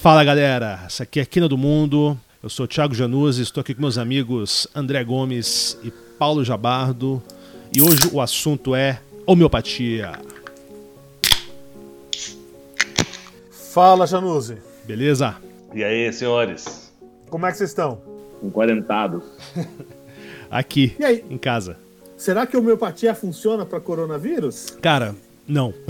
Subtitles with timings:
[0.00, 2.18] Fala galera, essa aqui é Quina do Mundo.
[2.42, 7.22] Eu sou o Thiago Januzzi, estou aqui com meus amigos André Gomes e Paulo Jabardo.
[7.76, 10.12] E hoje o assunto é homeopatia.
[13.72, 14.56] Fala, Januzzi.
[14.86, 15.36] Beleza?
[15.74, 16.90] E aí, senhores?
[17.28, 18.00] Como é que vocês estão?
[18.42, 19.22] Enquarentados.
[20.50, 21.24] Aqui, E aí?
[21.30, 21.76] em casa.
[22.16, 24.70] Será que a homeopatia funciona para coronavírus?
[24.82, 25.14] Cara,
[25.50, 25.74] não.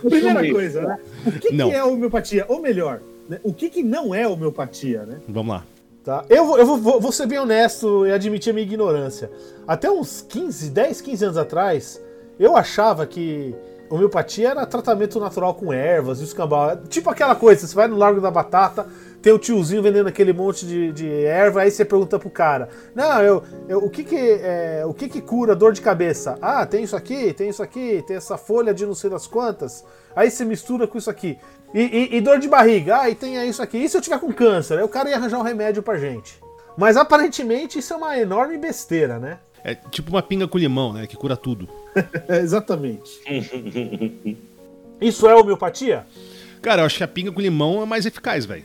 [0.00, 0.98] Primeira coisa, né?
[1.26, 2.44] O que, que é homeopatia?
[2.48, 3.38] Ou melhor, né?
[3.42, 5.18] o que, que não é homeopatia, né?
[5.28, 5.64] Vamos lá.
[6.04, 6.24] Tá?
[6.28, 9.30] Eu, vou, eu vou- vou, vou ser bem honesto e admitir a minha ignorância.
[9.66, 12.00] Até uns 15, 10, 15 anos atrás,
[12.38, 13.54] eu achava que
[13.88, 16.76] homeopatia era tratamento natural com ervas e os cambal.
[16.88, 18.86] Tipo aquela coisa, você vai no Largo da Batata,
[19.24, 23.22] tem o tiozinho vendendo aquele monte de, de erva, aí você pergunta pro cara: Não,
[23.22, 26.36] eu, eu- o, que que, é, o que que cura dor de cabeça?
[26.42, 29.82] Ah, tem isso aqui, tem isso aqui, tem essa folha de não sei das quantas.
[30.14, 31.38] Aí você mistura com isso aqui.
[31.72, 33.00] E, e- e dor de barriga?
[33.00, 33.78] Ah, e tem isso aqui.
[33.78, 34.76] E se eu tiver com câncer?
[34.78, 36.38] Aí o cara ia arranjar um remédio pra gente.
[36.76, 39.38] Mas aparentemente isso é uma enorme besteira, né?
[39.64, 41.06] É tipo uma pinga com limão, né?
[41.06, 41.66] Que cura tudo.
[42.28, 43.10] Exatamente.
[45.00, 46.06] isso é homeopatia?
[46.60, 48.64] Cara, eu acho que a pinga com limão é mais eficaz, velho.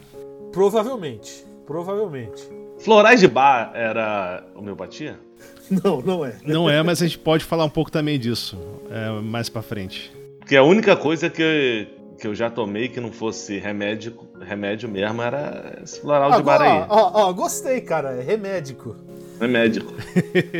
[0.52, 1.45] Provavelmente.
[1.66, 2.47] Provavelmente.
[2.80, 5.19] Florais de bar era homeopatia?
[5.69, 6.33] Não, não é.
[6.44, 8.58] Não é, mas a gente pode falar um pouco também disso
[8.89, 10.11] é, mais pra frente.
[10.39, 11.88] Porque a única coisa que,
[12.20, 16.55] que eu já tomei que não fosse remédio, remédio mesmo era esse floral de bar
[16.55, 16.86] Agora, aí.
[16.89, 18.14] ó, ó, ó, gostei, cara.
[18.14, 18.95] É remédico.
[19.39, 19.86] Remédio.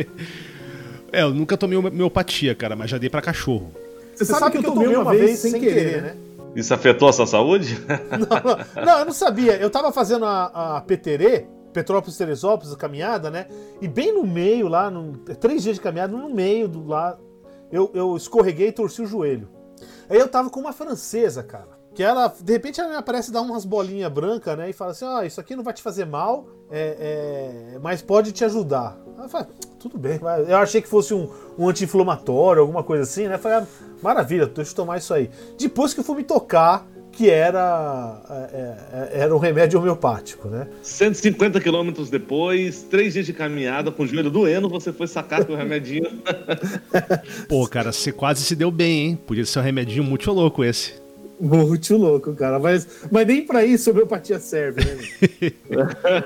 [1.12, 3.72] É, eu nunca tomei homeopatia, cara, mas já dei pra cachorro.
[4.14, 6.16] Você, sabe, que eu tomei uma vez sem querer, né?
[6.54, 7.78] Isso afetou a sua saúde?
[8.76, 9.56] Não, não, eu não sabia.
[9.56, 13.46] Eu tava fazendo a, a PTR, Petrópolis Teresópolis, a caminhada, né?
[13.80, 17.16] E bem no meio lá, num- três dias de caminhada, no meio do lá,
[17.70, 19.48] eu, eu escorreguei e torci o joelho.
[20.08, 21.78] Aí eu tava com uma francesa, cara.
[22.00, 24.70] Que ela, de repente, ela me aparece dar umas bolinhas brancas, né?
[24.70, 28.32] E fala assim: ó, isso aqui não vai te fazer mal, é, é, mas pode
[28.32, 28.98] te ajudar.
[29.18, 29.48] Eu falei,
[29.78, 30.40] tudo bem, vai.
[30.50, 31.28] eu achei que fosse um,
[31.58, 33.34] um anti-inflamatório, alguma coisa assim, né?
[33.34, 33.66] Eu Falei, ah,
[34.02, 35.28] maravilha, deixa eu tomar isso aí.
[35.58, 40.68] Depois que eu fui me tocar que era, é, é, era um remédio homeopático, né?
[40.82, 45.54] 150 quilômetros depois, três dias de caminhada, com o joelho doendo, você foi sacar teu
[45.54, 46.08] remedinho.
[47.46, 49.16] Pô, cara, você quase se deu bem, hein?
[49.26, 50.99] Podia ser um remedinho muito louco esse.
[51.40, 52.58] Muito louco, cara.
[52.58, 54.98] Mas, mas nem pra isso a homeopatia serve, né?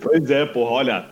[0.00, 1.06] Pois é, porra, olha.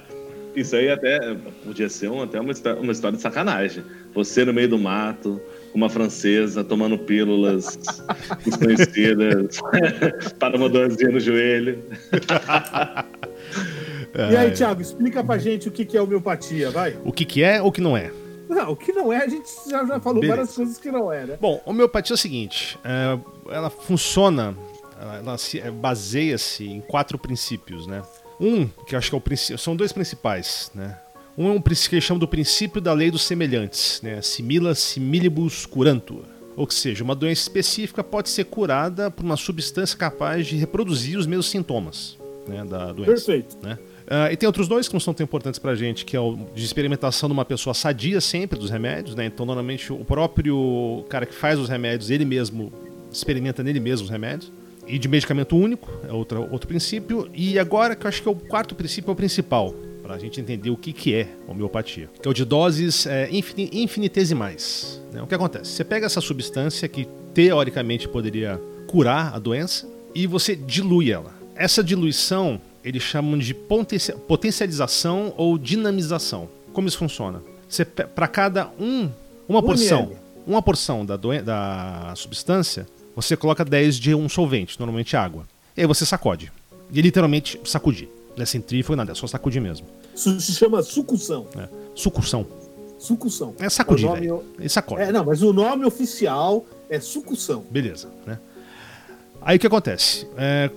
[0.54, 1.34] Isso aí até
[1.64, 3.82] podia ser um- até uma, uma história de sacanagem.
[4.14, 5.40] Você no meio do mato,
[5.72, 7.78] uma francesa, tomando pílulas
[8.44, 9.58] desconhecidas,
[10.38, 11.82] para uma dorzinha no joelho.
[14.14, 16.96] E aí, Thiago, explica pra gente o que que é homeopatia, vai?
[17.02, 18.10] O que, que é ou o que não é?
[18.54, 20.36] Não, o que não é, a gente já, já falou Beleza.
[20.36, 21.38] várias coisas que não é, né?
[21.40, 23.18] Bom, homeopatia é o seguinte: é,
[23.54, 24.56] ela funciona,
[25.00, 28.02] ela, ela se- é, baseia-se em quatro princípios, né?
[28.40, 30.98] Um, que eu acho que é o princípio, são dois principais, né?
[31.38, 34.20] Um é um princípio que eles chamam do princípio da lei dos semelhantes, né?
[34.20, 36.24] Simila similibus curantur.
[36.54, 41.26] Ou seja, uma doença específica pode ser curada por uma substância capaz de reproduzir os
[41.26, 43.12] mesmos sintomas né, da doença.
[43.12, 43.56] Perfeito.
[43.62, 43.78] né?
[44.06, 46.36] Ah, e tem outros dois que não são tão importantes pra gente, que é o
[46.54, 49.26] de experimentação de uma pessoa sadia sempre dos remédios, né?
[49.26, 52.72] Então, normalmente, o próprio cara que faz os remédios, ele mesmo
[53.10, 54.50] experimenta nele mesmo os remédios.
[54.86, 57.30] E de medicamento único, é outro, outro princípio.
[57.32, 60.40] E agora, que eu acho que é o quarto princípio, é o principal, pra gente
[60.40, 62.10] entender o que, que é homeopatia.
[62.20, 65.00] Que é o de doses é, infini- infinitesimais.
[65.12, 65.22] né?
[65.22, 65.70] O que acontece?
[65.70, 71.32] Você pega essa substância que, teoricamente, poderia curar a doença, e você dilui ela.
[71.54, 76.48] Essa diluição eles chamam de potencia- potencialização ou dinamização.
[76.72, 77.42] Como isso funciona?
[77.68, 79.10] Você para cada um
[79.48, 80.16] uma Um porção, ml.
[80.46, 85.44] uma porção da, da substância, você coloca 10 de um solvente, normalmente água.
[85.76, 86.52] E aí você sacode.
[86.90, 88.08] E é literalmente sacudir.
[88.36, 89.86] Não é centrífugo, nada, é só sacudir mesmo.
[90.14, 91.46] Isso se chama sucussão.
[91.54, 91.68] né?
[91.94, 92.46] Sucursão.
[92.98, 93.54] Sucussão.
[93.58, 94.44] É sacudir, nome- velho.
[94.60, 95.02] E sacode.
[95.02, 97.64] É, não, mas o nome oficial é sucussão.
[97.70, 98.38] Beleza, né?
[99.40, 100.26] Aí o que acontece?
[100.36, 100.70] É,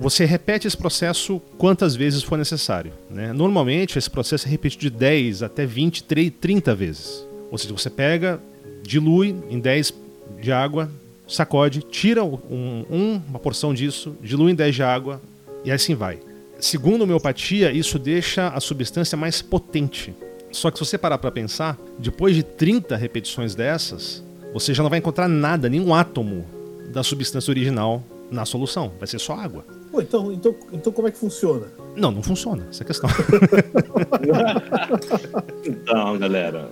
[0.00, 2.92] você repete esse processo quantas vezes for necessário.
[3.10, 3.32] Né?
[3.32, 7.26] Normalmente, esse processo é repetido de 10 até 20, 30 30 vezes.
[7.50, 8.40] Ou seja, você pega,
[8.82, 9.92] dilui em 10
[10.40, 10.90] de água,
[11.26, 12.38] sacode, tira um-
[12.90, 15.20] um- uma porção disso, dilui em 10 de água
[15.64, 16.18] e assim vai.
[16.60, 20.14] Segundo a homeopatia, isso deixa a substância mais potente.
[20.50, 24.22] Só que se você parar para pensar, depois de 30 repetições dessas,
[24.52, 26.46] você já não vai encontrar nada, nenhum átomo
[26.92, 28.92] da substância original na solução.
[28.98, 29.64] Vai ser só água.
[29.98, 31.66] Pô, então, então, então como é que funciona?
[31.96, 32.64] Não, não funciona.
[32.70, 33.10] Essa é a questão.
[35.66, 36.68] Então, galera.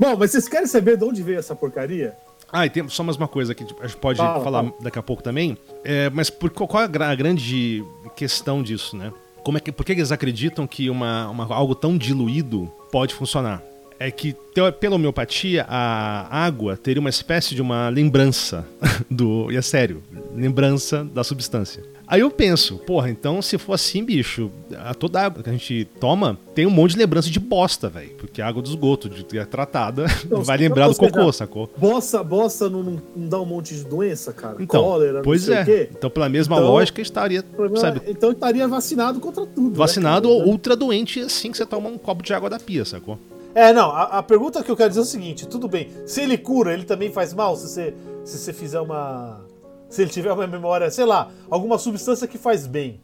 [0.00, 2.14] Bom, mas vocês querem saber de onde veio essa porcaria?
[2.50, 4.74] Ah, e tem só mais uma coisa que a gente pode Fala, falar fala.
[4.80, 5.56] daqui a pouco também.
[5.84, 9.12] É, mas por, qual é a, gra- a grande questão disso, né?
[9.44, 13.62] Como é que, por que eles acreditam que uma, uma- algo tão diluído pode funcionar?
[13.98, 14.34] É que,
[14.78, 18.66] pela homeopatia, a água teria uma espécie de uma lembrança
[19.10, 19.50] do.
[19.50, 20.02] E é sério,
[20.34, 21.82] lembrança da substância.
[22.08, 24.48] Aí eu penso, porra, então se for assim, bicho,
[24.78, 28.10] a toda água que a gente toma tem um monte de lembrança de bosta, velho.
[28.16, 31.68] Porque a água do esgoto, de é tratada, Então, vai lembrar do cocô, sacou?
[31.76, 34.56] Bossa, bossa não, não- dá um monte de doença, cara?
[34.60, 35.88] Então, Cólera, pois é.
[35.90, 39.70] Então, pela mesma Então, lógica, estaria, problema sabe, é- então estaria vacinado contra tudo.
[39.70, 40.40] né, vacinado cara?
[40.42, 43.18] ou ultra doente assim que você toma um copo de água da pia, sacou?
[43.54, 46.20] É, não, a, a pergunta que eu quero dizer é o seguinte: tudo bem, se
[46.20, 47.56] ele cura, ele também faz mal?
[47.56, 47.94] Se você,
[48.24, 49.40] se você fizer uma.
[49.88, 53.00] Se ele tiver uma memória, sei lá, alguma substância que faz bem.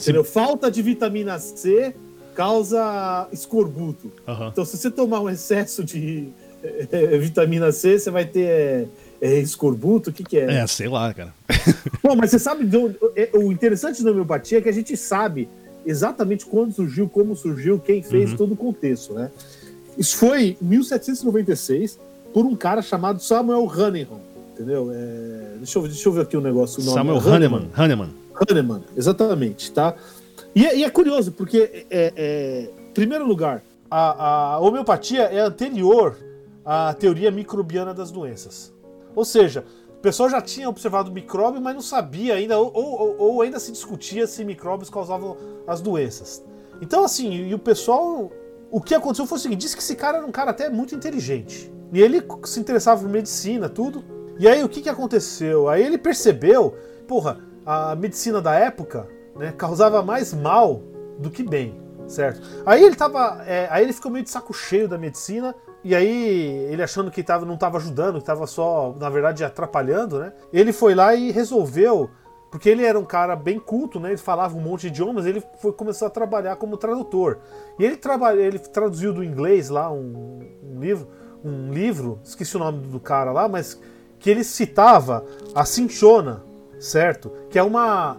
[0.00, 0.24] Entendeu?
[0.24, 1.94] Falta de vitamina C
[2.34, 4.10] causa escorbuto.
[4.26, 4.48] Aham.
[4.48, 6.28] Então, se você tomar um excesso de
[6.62, 8.88] eh, vitamina C, você vai ter
[9.20, 10.10] eh, escorbuto?
[10.10, 10.60] O que, que é?
[10.60, 11.34] É, sei lá, cara.
[12.02, 12.68] Bom, mas você sabe,
[13.16, 15.48] é, o interessante da homeopatia é que a gente sabe
[15.84, 19.30] exatamente quando surgiu, como surgiu, quem fez, todo o contexto, né?
[19.98, 21.98] Isso foi em 1796
[22.32, 24.20] por um cara chamado Samuel Hahnemann,
[24.52, 24.90] entendeu?
[24.92, 26.80] É, deixa, eu, deixa eu ver aqui o negócio.
[26.80, 26.96] o nome.
[26.96, 27.70] Samuel Hahnemann.
[27.76, 28.10] Hahnemann.
[28.34, 29.94] Hahnemann, exatamente, tá?
[30.54, 35.38] E, é- e é curioso, porque, é, é, em primeiro lugar, a, a homeopatia é
[35.40, 36.16] anterior
[36.64, 38.72] à teoria microbiana das doenças.
[39.14, 43.42] Ou seja, o pessoal já tinha observado micróbio, mas não sabia ainda, ou, ou- ou
[43.42, 46.42] ainda se discutia se micróbios causavam as doenças.
[46.80, 48.30] Então, assim, e o pessoal.
[48.70, 50.94] O que aconteceu foi o seguinte: disse que esse cara era um cara até muito
[50.94, 51.70] inteligente.
[51.92, 54.02] E ele se interessava por medicina, tudo.
[54.38, 55.68] E aí, o que, que aconteceu?
[55.68, 56.76] Aí ele percebeu,
[57.06, 60.82] porra, a medicina da época né, causava mais mal
[61.18, 62.40] do que bem, certo?
[62.66, 63.42] Aí ele tava.
[63.46, 65.54] é, aí ele ficou meio de saco cheio da medicina.
[65.84, 70.20] E aí, ele achando que tava, não estava ajudando, que estava só, na verdade, atrapalhando,
[70.20, 70.32] né?
[70.52, 72.08] Ele foi lá e resolveu
[72.52, 74.10] porque ele era um cara bem culto, né?
[74.10, 77.38] Ele falava um monte de idiomas, ele foi começou a trabalhar como tradutor.
[77.78, 81.08] E ele trabalha, ele traduziu do inglês lá um, um livro,
[81.42, 83.80] um livro, esqueci o nome do cara lá, mas
[84.22, 85.24] que ele citava
[85.54, 86.42] a cinchona,
[86.78, 87.30] certo?
[87.50, 88.18] Que é uma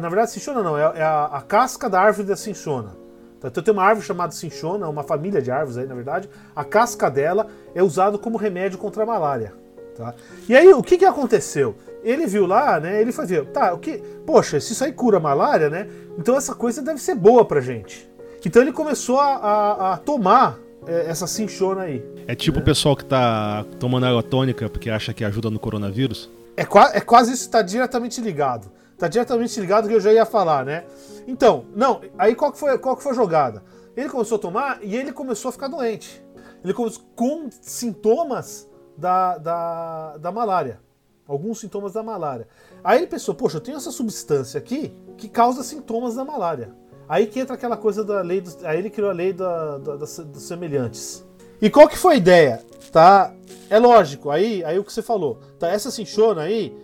[0.00, 2.96] na verdade, cinchona não, é, é a, a casca da árvore da cinchona.
[3.40, 3.48] Tá?
[3.48, 6.30] Então tem uma árvore chamada cinchona, uma família de árvores aí, na verdade.
[6.54, 9.52] A casca dela é usada como remédio contra a malária.
[9.94, 10.14] Tá?
[10.48, 11.74] E aí, o que, que aconteceu?
[12.02, 13.00] Ele viu lá, né?
[13.00, 13.98] Ele foi ver, tá, o que.
[14.24, 15.88] Poxa, se isso aí cura malária, né?
[16.18, 18.10] Então essa coisa deve ser boa pra gente.
[18.44, 22.04] Então ele começou a, a- a tomar essa cinchona aí.
[22.26, 26.30] É tipo o pessoal que tá tomando água tônica porque acha que ajuda no coronavírus.
[26.56, 28.70] É, qua- é quase isso, tá diretamente ligado.
[28.98, 30.84] Tá diretamente ligado que eu já ia falar, né?
[31.26, 33.62] Então, não, aí qual que foi, qual que foi a jogada?
[33.96, 36.22] Ele começou a tomar e ele começou a ficar doente.
[36.64, 40.80] Ele começou com sintomas da, da, da malária.
[41.28, 42.46] Alguns sintomas da malária.
[42.84, 46.70] Aí ele pensou, poxa, eu tenho essa substância aqui que causa sintomas da malária.
[47.08, 48.62] Aí que entra aquela coisa da lei dos.
[48.64, 51.24] Aí ele criou a lei da, da- das- dos semelhantes.
[51.60, 52.62] E qual que foi a ideia?
[52.92, 53.32] Tá?
[53.70, 55.38] É lógico, aí, aí o que você falou.
[55.58, 56.76] Tá, essa cinchona aí,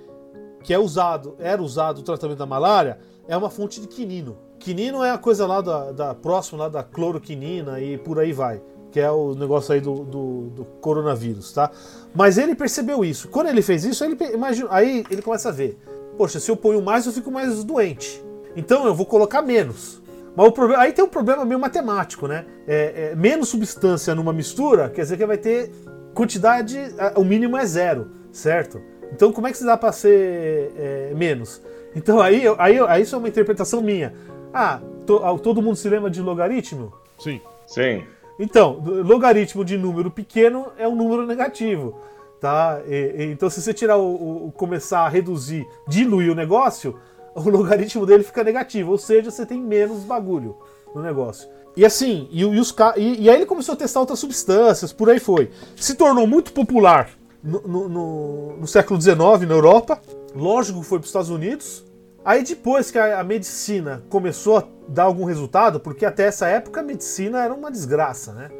[0.62, 2.98] que é usado, era usado no tratamento da malária,
[3.28, 4.36] é uma fonte de quinino.
[4.58, 8.60] Quinino é a coisa lá da, da próxima lá da cloroquinina e por aí vai,
[8.90, 11.70] que é o negócio aí do, do, do coronavírus, tá?
[12.14, 13.28] Mas ele percebeu isso.
[13.28, 15.78] Quando ele fez isso, ele imagina, aí ele começa a ver,
[16.16, 18.22] poxa, se eu ponho mais, eu fico mais doente.
[18.56, 20.01] Então eu vou colocar menos.
[20.34, 22.46] Mas o problema, aí tem um problema meio matemático, né?
[22.66, 25.70] É, é, menos substância numa mistura quer dizer que vai ter
[26.14, 26.78] quantidade,
[27.16, 28.80] o mínimo é zero, certo?
[29.12, 31.60] Então como é que se dá para ser é, menos?
[31.94, 34.14] Então aí, eu- aí, aí isso é uma interpretação minha.
[34.54, 36.92] Ah, to- ah, todo mundo se lembra de logaritmo?
[37.18, 37.40] Sim.
[37.66, 38.02] Sim.
[38.38, 41.98] Então, logaritmo de número pequeno é um número negativo,
[42.40, 42.80] tá?
[42.86, 46.98] E- e- então, se você tirar o, o- o- começar a reduzir, diluir o negócio,
[47.34, 50.56] o logaritmo dele fica negativo, ou seja, você tem menos bagulho
[50.94, 51.48] no negócio.
[51.76, 55.08] E assim, e, e os, e, e aí ele começou a testar outras substâncias, por
[55.08, 55.50] aí foi.
[55.76, 57.08] Se tornou muito popular
[57.42, 60.00] no, no- no- no século XIX na Europa,
[60.34, 61.84] lógico que foi para os Estados Unidos.
[62.24, 66.80] Aí depois que a, a medicina começou a dar algum resultado, porque até essa época
[66.80, 68.50] a medicina era uma desgraça, né?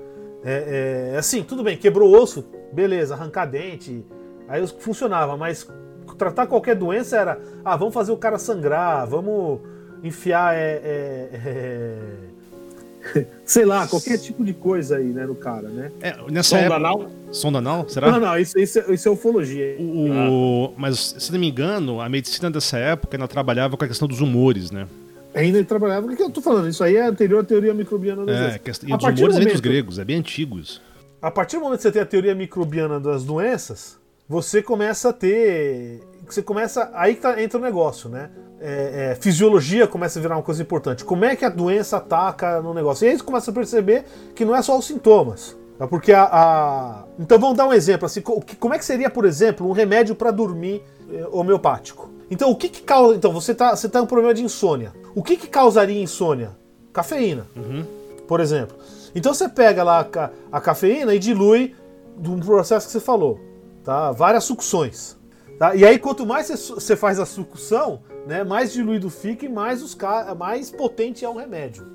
[0.44, 4.04] É, é, assim, tudo bem, quebrou osso, beleza, arrancar dente,
[4.48, 5.68] aí funcionava, mas
[6.16, 9.61] tratar qualquer doença era, ah, vamos fazer o cara sangrar, vamos
[10.02, 15.90] enfiar, é, é, é, sei lá, qualquer tipo de coisa aí, né, no cara, né?
[16.00, 16.76] É, nessa Som época.
[16.76, 17.11] anal?
[17.33, 17.88] Sonda anal?
[17.88, 18.11] Será?
[18.12, 19.76] Não, não, isso, isso, é- isso é ufologia.
[19.78, 24.07] O, Mas, se não me engano, a medicina dessa época ainda trabalhava com a questão
[24.07, 24.87] dos humores, né?
[25.35, 26.69] Ainda ele trabalhava, o que eu tô falando?
[26.69, 28.61] Isso aí é anterior à teoria microbiana das É, doenças.
[28.61, 30.81] quest- e A dos partir humores do vem dos momento- gregos, é bem antigos.
[31.23, 33.97] A partir do momento que você tem a teoria microbiana das doenças,
[34.32, 36.00] você começa a ter.
[36.26, 36.90] Você começa.
[36.94, 38.30] Aí que tá, entra o negócio, né?
[38.58, 41.04] É, é, fisiologia começa a virar uma coisa importante.
[41.04, 43.04] Como é que a doença ataca no negócio?
[43.04, 45.54] E aí você começa a perceber que não é só os sintomas.
[45.78, 45.86] Tá?
[45.86, 47.04] Porque a, a...
[47.18, 48.06] Então vamos dar um exemplo.
[48.06, 52.08] Assim, como é que seria, por exemplo, um remédio para dormir eh, homeopático?
[52.30, 53.14] Então o que, que causa.
[53.14, 54.94] Então você tá, você tá com um problema de insônia.
[55.14, 56.52] O que, que causaria insônia?
[56.90, 57.84] Cafeína, Uhum.
[58.26, 58.76] por exemplo.
[59.14, 61.74] Então você pega lá a, a cafeína e dilui
[62.16, 63.38] de um processo que você falou,
[63.84, 64.10] tá?
[64.12, 65.16] Várias sucções.
[65.58, 65.74] Tá?
[65.74, 69.96] E aí quanto mais você, faz a sucção, né, mais diluído fica e mais, os
[70.36, 71.86] mais potente é o remédio.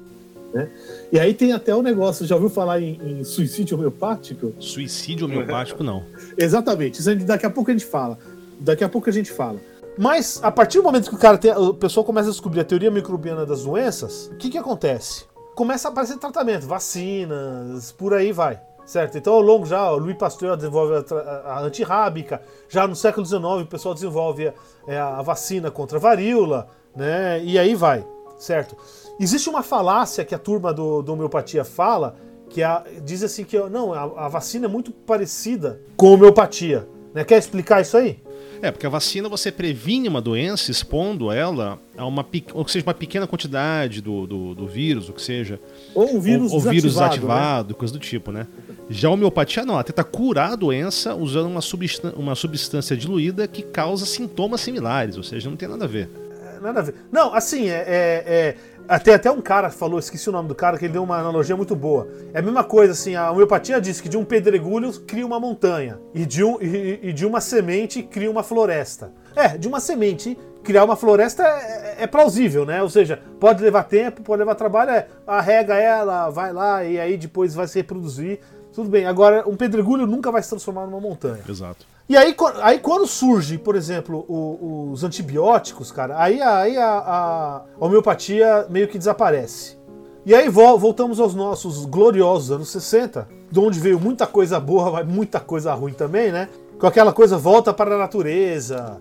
[1.12, 4.54] E aí tem até o negócio, já ouviu falar em, em suicídio homeopático?
[4.60, 6.04] Suicídio homeopático, não.
[6.38, 8.18] Exatamente, isso daqui a pouco a gente fala.
[8.60, 9.60] Daqui a pouco a gente fala.
[9.98, 12.64] Mas a partir do momento que o cara tem, o pessoal começa a descobrir a
[12.64, 15.26] teoria microbiana das doenças, o que que acontece?
[15.56, 18.62] Começa a aparecer tratamento, vacinas, por aí vai.
[18.88, 19.18] Certo?
[19.18, 21.24] Então, ao longo já, o Louis Pasteur desenvolve a,
[21.56, 24.54] a antirrábica, já no século XIX o pessoal desenvolve
[24.88, 27.44] é, a vacina contra a varíola, né?
[27.44, 28.08] E aí vai,
[28.40, 28.78] certo?
[29.20, 32.16] Existe uma falácia que a turma do, do homeopatia fala,
[32.50, 36.88] que a- diz assim que não, a, a vacina é muito parecida com a homeopatia.
[37.14, 37.26] Né?
[37.26, 38.24] Quer explicar isso aí?
[38.62, 42.86] É, porque a vacina você previne uma doença expondo ela a uma, ou que seja
[42.86, 45.60] uma pequena quantidade do, do, do vírus, ou que seja.
[45.94, 48.48] Ou um vírus ou, ou vírus desativado, desativado, coisa do tipo, né?
[48.90, 53.48] Já a homeopatia não, ela tenta curar a doença usando uma, substan- uma substância diluída
[53.48, 56.10] que causa sintomas similares, ou seja, não tem nada a ver.
[56.56, 56.96] É, Nada a ver.
[57.12, 60.78] Não, assim, é, é, é- até, até um cara falou, esqueci o nome do cara,
[60.78, 62.08] que ele deu uma analogia muito boa.
[62.34, 66.00] É a mesma coisa, assim, a homeopatia diz que de um pedregulho cria uma montanha,
[66.14, 69.12] e de, um, e, e de uma semente cria uma floresta.
[69.36, 72.82] É, de uma semente criar uma floresta é, é plausível, né?
[72.84, 77.18] Ou seja, pode levar tempo, pode levar trabalho, é, arrega ela, vai lá, e aí
[77.18, 78.40] depois vai se reproduzir.
[78.74, 81.42] Tudo bem, agora um pedregulho nunca vai se transformar numa montanha.
[81.48, 81.86] Exato.
[82.10, 87.64] E aí, aí quando surge, por exemplo, o- os antibióticos, cara, aí, aí a, a
[87.86, 89.78] homeopatia meio que desaparece.
[90.26, 94.92] E aí vol- voltamos aos nossos gloriosos anos 60, de onde veio muita coisa boa,
[95.04, 96.48] mas muita coisa ruim também, né?
[96.80, 99.00] Com aquela coisa volta para a natureza,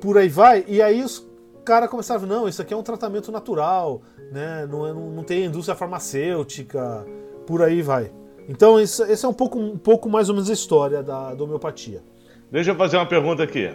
[0.00, 0.64] por aí vai.
[0.66, 1.24] E aí os
[1.64, 4.66] caras começaram, não, isso aqui é um tratamento natural, né?
[4.68, 7.06] Não, é- não, não tem indústria farmacêutica,
[7.46, 8.10] por aí vai.
[8.48, 12.02] Então, esse é um pouco, um pouco mais ou menos a história da, da homeopatia.
[12.52, 13.70] Deixa eu fazer uma pergunta aqui.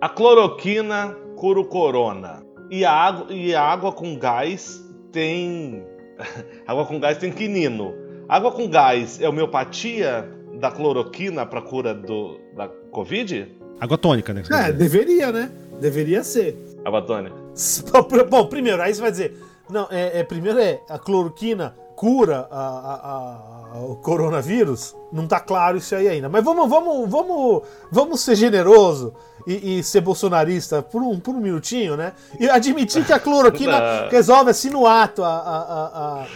[0.00, 2.44] A cloroquina cura o corona.
[2.70, 5.82] E a água, e a água com gás tem.
[6.68, 7.94] água com gás tem quinino.
[8.28, 10.28] Água com gás é homeopatia
[10.60, 13.56] da cloroquina para cura do, da Covid?
[13.80, 14.40] Água tônica, né?
[14.42, 14.72] É, dizer.
[14.74, 15.50] deveria, né?
[15.80, 16.54] Deveria ser.
[16.84, 17.34] Água tônica.
[18.28, 19.38] Bom, primeiro, aí você vai dizer.
[19.70, 24.94] Não, é, é- primeiro é a cloroquina cura a- a- a- o coronavírus.
[25.12, 26.28] Não tá claro isso aí ainda.
[26.28, 29.14] Mas vamos, vamos, vamos, vamos ser generoso
[29.46, 32.12] e, e ser bolsonarista por um, por um minutinho, né?
[32.38, 36.26] E admitir que a cloroquina resolve assim no ato a- a-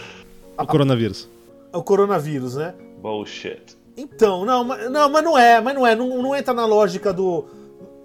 [0.57, 1.29] a- O coronavírus.
[1.71, 2.73] a- o coronavírus, né?
[3.01, 3.77] Bullshit.
[3.95, 7.13] Então, não, mas não, mas não é, mas não é, não, não entra na lógica
[7.13, 7.45] do.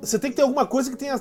[0.02, 1.18] Você tem que ter alguma coisa que tenha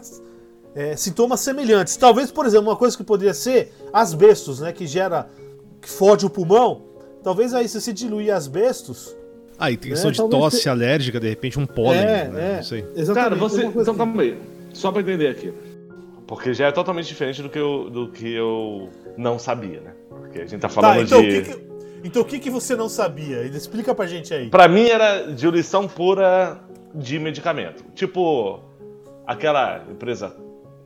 [0.75, 1.95] é, sintomas semelhantes.
[1.95, 4.73] Talvez, por exemplo, uma coisa que poderia ser asbestos, né?
[4.73, 5.29] Que gera.
[5.81, 6.81] que fode o pulmão.
[7.23, 9.15] Talvez aí se você diluir asbestos.
[9.59, 12.27] Ah, e tem questão É, de talvez tosse se- alérgica, de repente um pólen, é,
[12.27, 12.51] né?
[12.53, 12.55] é.
[12.57, 12.85] Não sei.
[12.95, 13.15] Exatamente.
[13.15, 13.65] Cara, você.
[13.65, 13.93] Então assim.
[13.95, 14.37] calma aí.
[14.73, 15.51] Só pra entender aqui.
[16.27, 19.93] Porque já é totalmente diferente do que eu, do que eu não sabia, né?
[20.09, 21.27] Porque a gente tá Tá, falando então, de.
[21.27, 21.67] o que que,
[22.03, 23.43] então o que, que você não sabia?
[23.43, 24.49] Explica pra gente aí.
[24.49, 26.59] Pra mim era diluição pura
[26.93, 27.83] de medicamento.
[27.95, 28.59] Tipo,
[29.25, 30.35] aquela empresa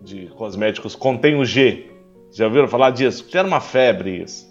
[0.01, 1.87] de cosméticos contém o G.
[2.31, 3.25] Já ouviram falar disso?
[3.25, 4.49] Que era uma febre isso.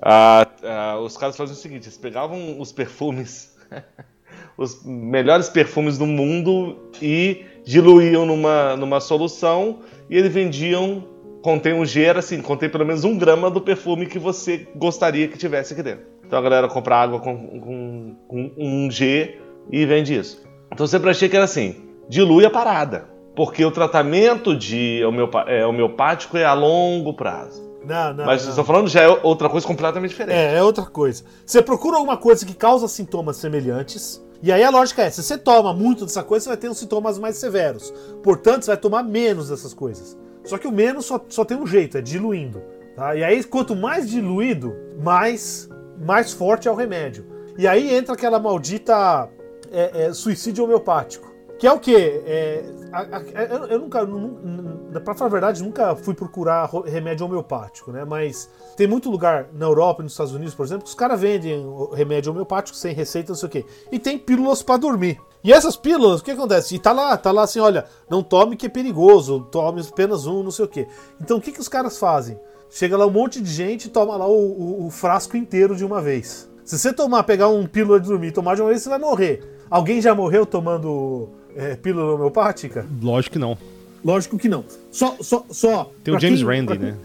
[0.00, 3.56] Ah, ah, os caras faziam o seguinte: eles pegavam os perfumes,
[4.56, 11.16] os melhores perfumes do mundo e diluíam numa, numa solução e eles vendiam.
[11.40, 15.28] Contém um G, era assim, contém pelo menos um grama do perfume que você gostaria
[15.28, 16.04] que tivesse aqui dentro.
[16.26, 19.38] Então a galera compra água com, com, com um G
[19.70, 20.44] e vende isso.
[20.72, 21.76] Então eu sempre achei que era assim:
[22.08, 23.08] dilui a parada.
[23.36, 25.00] Porque o tratamento de
[25.46, 27.67] é, homeopático é a longo prazo.
[27.84, 28.26] Não, não.
[28.26, 28.50] Mas não.
[28.50, 30.36] estou falando já é outra coisa completamente diferente.
[30.36, 31.24] É, é outra coisa.
[31.44, 34.24] Você procura alguma coisa que causa sintomas semelhantes.
[34.42, 36.78] E aí a lógica é: se você toma muito dessa coisa, você vai ter uns
[36.78, 37.92] sintomas mais severos.
[38.22, 40.16] Portanto, você vai tomar menos dessas coisas.
[40.44, 42.62] Só que o menos só, só tem um jeito, é diluindo.
[42.96, 43.14] Tá?
[43.14, 45.68] E aí, quanto mais diluído, mais,
[45.98, 47.26] mais forte é o remédio.
[47.58, 49.28] E aí entra aquela maldita
[49.70, 51.27] é, é, suicídio homeopático.
[51.58, 52.22] Que é o quê?
[52.24, 56.82] É, a- a- eu, eu nunca, nu- pra falar a verdade, nunca fui procurar ro-
[56.82, 58.04] remédio homeopático, né?
[58.04, 61.20] Mas tem muito lugar na Europa e nos Estados Unidos, por exemplo, que os caras
[61.20, 63.66] vendem remédio homeopático sem receita, não sei o quê.
[63.90, 65.20] E tem pílulas pra dormir.
[65.42, 66.76] E essas pílulas, o que acontece?
[66.76, 70.42] E tá lá, tá lá assim, olha, não tome que é perigoso, tome apenas um,
[70.44, 70.86] não sei o quê.
[71.20, 72.38] Então o que, que os caras fazem?
[72.70, 75.84] Chega lá um monte de gente e toma lá o, o- o frasco inteiro de
[75.84, 76.48] uma vez.
[76.64, 78.98] Se você tomar, pegar um pílula de dormir e tomar de uma vez, você vai
[78.98, 79.42] morrer.
[79.70, 82.86] Alguém já morreu tomando é, pílula homeopática?
[83.02, 83.56] Lógico que não.
[84.04, 84.64] Lógico que não.
[84.90, 85.90] Só, só, só.
[86.04, 86.96] Tem o James quem- Randi, pra- né?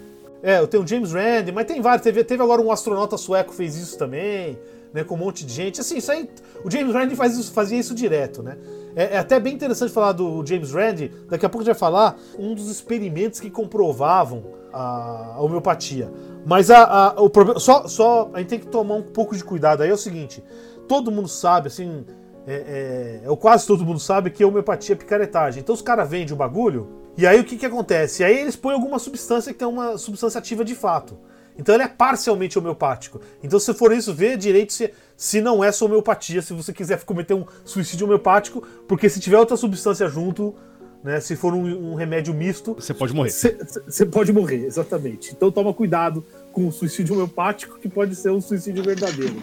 [0.44, 2.04] É, eu tenho o James Randi, mas tem vários.
[2.04, 4.58] Teve, teve agora um astronauta sueco que fez isso também,
[4.94, 5.04] né?
[5.04, 5.80] Com um monte de gente.
[5.82, 6.30] Assim, isso aí.
[6.64, 8.58] O James Randi faz isso- fazia isso direto, né?
[8.96, 11.12] É, é até bem interessante falar do James Randi.
[11.30, 16.12] Daqui a pouco a gente vai falar um dos experimentos que comprovavam a, a homeopatia.
[16.46, 17.60] Mas a, a- o problema.
[17.60, 19.82] Só, só a gente tem que tomar um pouco de cuidado.
[19.82, 20.44] Aí é o seguinte:
[20.88, 22.04] todo mundo sabe, assim.
[22.46, 25.62] É, é, ou quase todo mundo sabe que a homeopatia é picaretagem.
[25.62, 28.24] Então os caras vendem o bagulho, e aí o que, que acontece?
[28.24, 31.18] Aí eles põem alguma substância que é uma substância ativa de fato.
[31.58, 33.22] Então ele é parcialmente homeopático.
[33.44, 37.04] Então, se for isso, vê direito se, se não é só homeopatia, se você quiser
[37.04, 40.56] cometer um suicídio homeopático, porque se tiver outra substância junto,
[41.04, 41.20] né?
[41.20, 43.30] Se for um, um remédio misto, Você pode morrer.
[43.30, 45.34] Você pode morrer, exatamente.
[45.36, 49.36] Então toma cuidado com o suicídio homeopático, que pode ser um suicídio verdadeiro.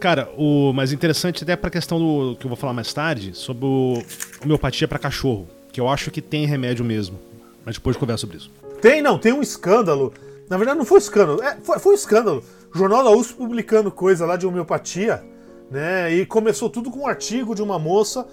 [0.00, 3.66] Cara, o mais interessante até pra questão do que eu vou falar mais tarde, sobre
[3.66, 4.02] o
[4.42, 7.18] homeopatia pra cachorro, que eu acho que tem remédio mesmo.
[7.66, 8.50] Mas depois eu converso sobre isso.
[8.80, 10.14] Tem, não, tem um escândalo.
[10.48, 12.42] Na verdade, não foi escândalo, é, foi, foi um escândalo.
[12.74, 15.22] O Jornal da USP publicando coisa lá de homeopatia,
[15.70, 16.10] né?
[16.10, 18.26] E começou tudo com um artigo de uma moça,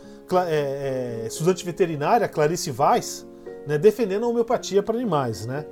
[0.48, 3.28] é, é, estudante veterinária, Clarice Weiss,
[3.68, 5.66] né, defendendo a homeopatia para animais, né?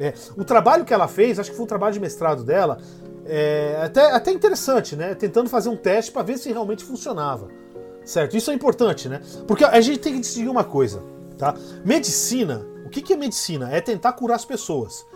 [0.00, 2.78] É, o trabalho que ela fez, acho que foi um trabalho de mestrado dela,
[3.26, 5.14] é até, até interessante, né?
[5.14, 7.48] Tentando fazer um teste para ver se realmente funcionava.
[8.04, 8.36] Certo?
[8.36, 9.20] Isso é importante, né?
[9.46, 11.02] Porque a gente tem que distinguir uma coisa,
[11.38, 11.54] tá?
[11.84, 13.70] Medicina, o que que é medicina?
[13.72, 15.06] É tentar curar as pessoas.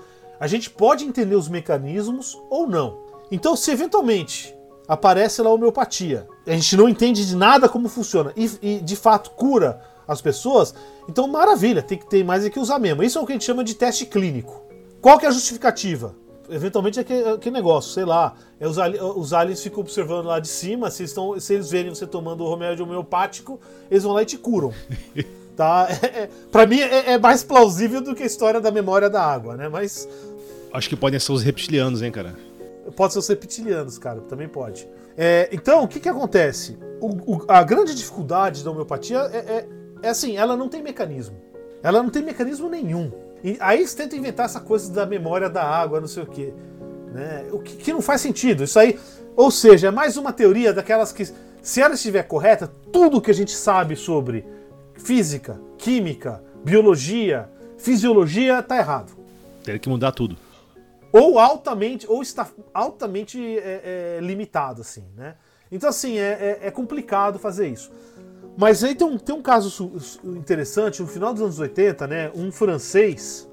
[0.40, 2.98] A gente pode entender os mecanismos ou não.
[3.30, 8.32] Então, se eventualmente aparece lá a homeopatia, a gente não entende de nada como funciona
[8.34, 10.74] e, e, de fato cura as pessoas,
[11.06, 13.02] então maravilha, tem que ter mais é que usar mesmo.
[13.02, 14.62] Isso é o que a gente chama de teste clínico.
[15.02, 16.16] Qual que é a justificativa?
[16.50, 20.26] Eventualmente é que, é que negócio, sei lá, é os, ali- os aliens ficam observando
[20.26, 24.12] lá de cima, se, estão, se eles verem você tomando o remédio homeopático, eles vão
[24.12, 24.72] lá e te curam.
[25.58, 25.88] Tá?
[25.90, 29.20] É, é, pra mim é, é mais plausível do que a história da memória da
[29.20, 29.68] água, né?
[29.68, 30.08] Mas
[30.72, 32.36] Acho que podem ser os reptilianos, hein, cara?
[32.94, 34.88] Pode ser os reptilianos, cara, também pode.
[35.16, 36.78] É, então, o que que acontece?
[37.00, 39.68] O- o- a grande dificuldade da homeopatia é, é-
[40.04, 41.36] é assim, ela não tem mecanismo.
[41.82, 43.10] Ela não tem mecanismo nenhum.
[43.44, 46.52] E aí eles tentam inventar essa coisa da memória da água, não sei o quê.
[47.12, 47.46] Né?
[47.52, 48.64] O que, que não faz sentido.
[48.64, 48.98] Isso aí,
[49.36, 51.28] ou seja, é mais uma teoria daquelas que,
[51.62, 54.44] se ela estiver correta, tudo que a gente sabe sobre
[54.96, 57.48] física, química, biologia,
[57.78, 59.12] fisiologia, tá errado
[59.62, 60.36] Teria que mudar tudo.
[61.12, 65.36] ou altamente ou está altamente é, é, limitado assim né
[65.70, 67.90] então assim é, é- é complicado fazer isso
[68.60, 69.92] mas aí tem um, tem um caso
[70.24, 72.32] interessante no final dos anos 80 né?
[72.34, 73.48] Um francês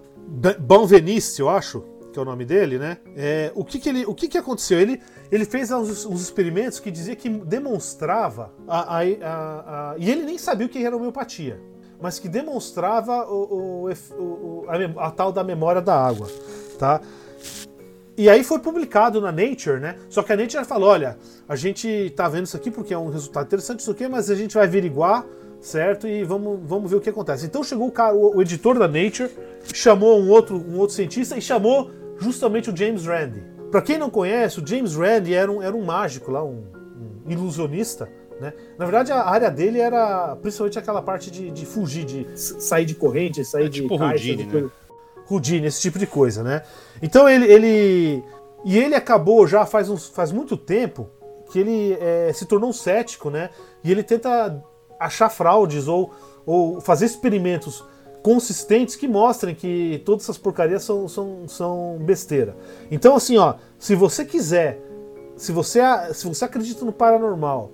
[0.60, 2.98] Benveniste eu acho que é o nome dele né?
[3.16, 4.80] É, o que que ele o que que aconteceu?
[4.80, 5.00] Ele
[5.32, 10.24] ele fez uns, uns experimentos que dizia que demonstrava a, a- a- a- e ele
[10.24, 11.62] nem sabia o que era homeopatia
[12.02, 13.90] mas que demonstrava o, o
[14.20, 16.28] o- a, a tal da memória da água
[16.80, 17.00] tá
[18.18, 19.96] e aí foi publicado na Nature, né?
[20.10, 23.10] Só que a Nature falou: olha, a gente tá vendo isso aqui porque é um
[23.10, 25.26] resultado interessante, isso aqui, mas a gente vai averiguar,
[25.60, 26.08] certo?
[26.08, 27.46] E vamos, vamos ver o que acontece.
[27.46, 29.30] Então chegou o, cara, o, o editor da Nature,
[29.74, 33.44] chamou um outro, um outro cientista e chamou justamente o James Randi.
[33.70, 36.64] Pra quem não conhece, o James Randi era um, era um mágico lá, um,
[37.26, 38.10] um ilusionista.
[38.40, 38.54] Né?
[38.78, 42.96] Na verdade, a área dele era principalmente aquela parte de, de fugir, de Sair de
[42.96, 44.70] corrente, sair É de tipo caixa, Houdini, né?
[45.30, 46.62] Houdini, esse tipo de coisa, né?
[47.02, 48.24] Então ele, ele
[48.64, 51.10] e ele acabou já faz, uns, faz muito tempo
[51.52, 53.50] que ele é, se tornou um cético, né?
[53.84, 54.64] E ele tenta
[55.00, 56.12] achar fraudes ou,
[56.46, 57.84] ou fazer experimentos
[58.24, 62.58] consistentes que mostrem que todas essas porcarias são, são, são besteira.
[62.90, 64.82] Então assim, ó, se você quiser,
[65.36, 65.80] se você,
[66.14, 67.72] se você acredita no paranormal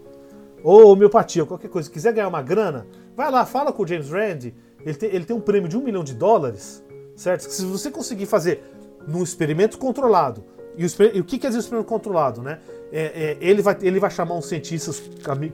[0.63, 2.85] ou homeopatia, ou qualquer coisa, quiser ganhar uma grana,
[3.15, 4.53] vai lá, fala com o James Randi.
[4.85, 6.83] Ele tem, ele tem um prêmio de um milhão de dólares,
[7.15, 7.41] certo?
[7.41, 8.63] Se você conseguir fazer
[9.07, 10.43] num experimento controlado,
[10.77, 12.59] e o, o que quer dizer experimento controlado, né?
[12.91, 15.01] É, é, ele, vai, ele vai chamar uns cientistas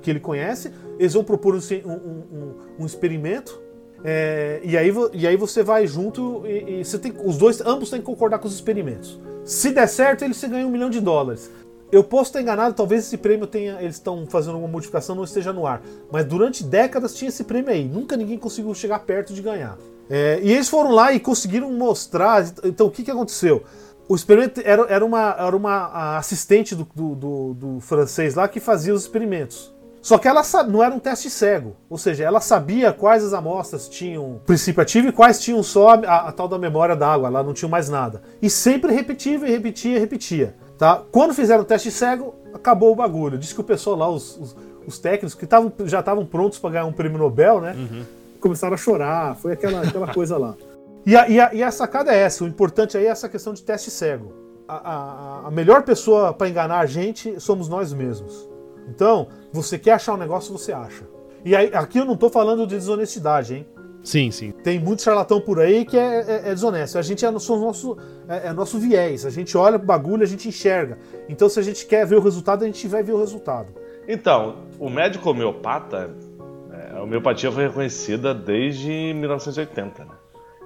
[0.01, 3.61] que ele conhece, eles vão propor um, um- um- um- experimento,
[4.03, 7.89] é, e, aí, e aí você vai junto e, e você tem, os dois, ambos
[7.89, 9.19] têm que concordar com os experimentos.
[9.43, 11.49] Se der certo, ele você ganha um milhão de dólares.
[11.89, 13.81] Eu posso estar enganado, talvez esse prêmio tenha.
[13.81, 15.81] Eles estão fazendo uma modificação, não esteja no ar.
[16.11, 17.85] Mas durante décadas tinha esse prêmio aí.
[17.85, 19.77] Nunca ninguém conseguiu chegar perto de ganhar.
[20.09, 22.45] É, e eles foram lá e conseguiram mostrar.
[22.63, 23.63] Então o que, que aconteceu?
[24.09, 28.59] O experimento era, era, uma, era uma assistente do, do, do, do francês lá que
[28.59, 29.75] fazia os experimentos.
[30.01, 33.89] Só que ela não era um teste cego, ou seja, ela sabia quais as amostras
[33.89, 37.53] tinham princípio ativo e quais tinham só a, a, tal da memória d'água, lá não
[37.53, 38.21] tinha mais nada.
[38.41, 40.55] E sempre repetia e repetia e repetia.
[40.77, 41.03] Tá?
[41.11, 43.37] Quando fizeram o teste cego, acabou o bagulho.
[43.37, 46.69] Diz que o pessoal lá, os, os, os técnicos que tavam, já estavam prontos para
[46.69, 47.75] ganhar um prêmio Nobel, né?
[47.77, 48.05] Uhum.
[48.39, 50.55] Começaram a chorar, foi aquela, aquela coisa lá.
[51.05, 53.53] E a, e, a, e a sacada é essa: o importante aí é essa questão
[53.53, 54.33] de teste cego.
[54.67, 58.49] A, a, a melhor pessoa para enganar a gente somos nós mesmos.
[58.89, 61.03] Então, você quer achar um negócio, você acha.
[61.45, 63.67] E aí, aqui eu não estou falando de desonestidade, hein?
[64.03, 64.51] Sim, sim.
[64.51, 66.97] Tem muito charlatão por aí que é, é, é desonesto.
[66.97, 67.97] A gente é, nosso,
[68.27, 69.25] é, é nosso viés.
[69.25, 70.97] A gente olha pro bagulho, a gente enxerga.
[71.27, 73.73] Então, se a gente quer ver o resultado, a gente vai ver o resultado.
[74.07, 76.09] Então, o médico homeopata,
[76.97, 80.11] a homeopatia foi reconhecida desde 1980, né?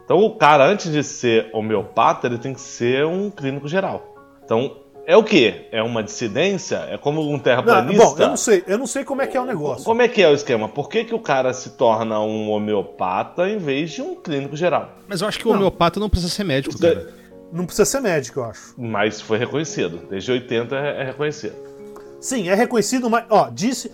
[0.04, 4.15] Então, o cara, antes de ser homeopata, ele tem que ser um clínico geral.
[4.44, 5.67] Então, é o quê?
[5.72, 6.78] É uma dissidência?
[6.89, 8.04] É como um terraplanista?
[8.04, 9.84] Não, bom, eu não sei, eu não sei como é que é o negócio.
[9.84, 10.67] Como é que é o esquema?
[10.67, 14.98] Por que, que o cara se torna um homeopata em vez de um clínico geral?
[15.08, 15.58] Mas eu acho que o não.
[15.58, 17.13] homeopata não precisa ser médico, cara.
[17.52, 18.74] Não precisa ser médico, eu acho.
[18.78, 20.08] Mas foi reconhecido.
[20.10, 21.56] Desde 80 é reconhecido.
[22.20, 23.91] Sim, é reconhecido, mas, ó, disse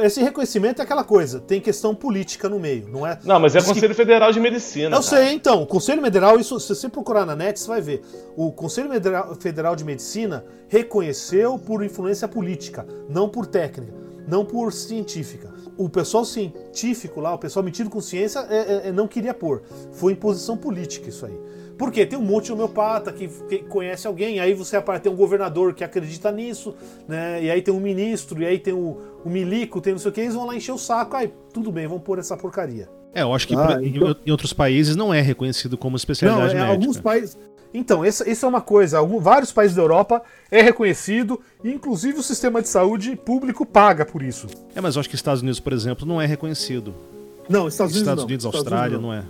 [0.00, 3.18] esse reconhecimento é aquela coisa, tem questão política no meio, não é?
[3.24, 3.94] Não, mas é o Conselho que...
[3.94, 4.86] Federal de Medicina.
[4.86, 5.02] Eu cara.
[5.02, 5.62] sei, então.
[5.62, 8.02] O Conselho Federal, isso, se você procurar na net, você vai ver.
[8.36, 8.90] O Conselho
[9.38, 13.94] Federal de Medicina reconheceu por influência política, não por técnica,
[14.26, 15.54] não por científica.
[15.76, 19.62] O pessoal científico lá, o pessoal metido com ciência, é, é, é não queria pôr.
[19.92, 21.38] Foi imposição política isso aí.
[21.78, 25.74] Porque tem um monte de homeopata que, que conhece alguém, aí você tem um governador
[25.74, 26.74] que acredita nisso,
[27.06, 27.42] né?
[27.42, 30.14] E aí tem um ministro, e aí tem o, o milico, tem não sei o
[30.14, 32.88] que, eles vão lá encher o saco, aí tudo bem, vamos pôr essa porcaria.
[33.12, 34.16] É, eu acho que ah, então...
[34.24, 36.72] em, outros países não é reconhecido como especialidade não, é, médica.
[36.72, 37.38] Alguns países.
[37.72, 38.98] Então, essa, isso é uma coisa.
[38.98, 44.04] Alguns, vários países da Europa é reconhecido, e inclusive o sistema de saúde público paga
[44.06, 44.46] por isso.
[44.74, 46.94] É, mas eu acho que Estados Unidos, por exemplo, não é reconhecido.
[47.48, 48.28] Não, Estados Unidos Estados não.
[48.28, 49.08] Unidos, Austrália, não.
[49.08, 49.24] não é.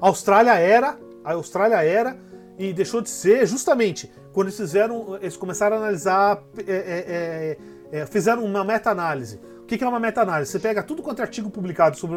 [0.00, 2.16] Austrália era, a Austrália era
[2.58, 7.58] e deixou de ser justamente quando eles fizeram, eles começaram a analisar, é, é,
[7.92, 9.40] é, é fizeram uma meta-análise.
[9.62, 10.50] O que é uma meta-análise?
[10.50, 12.16] Você pega tudo quanto é artigo publicado sobre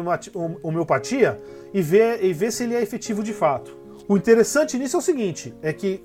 [0.62, 1.40] homeopatia
[1.72, 3.76] e vê, e vê se ele é efetivo de fato.
[4.08, 6.04] O interessante nisso é o seguinte, é que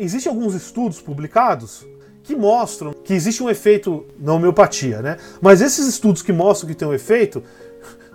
[0.00, 1.86] existem alguns estudos publicados
[2.22, 5.16] que mostram que existe um efeito na homeopatia, né?
[5.40, 7.42] Mas esses estudos que mostram que tem um efeito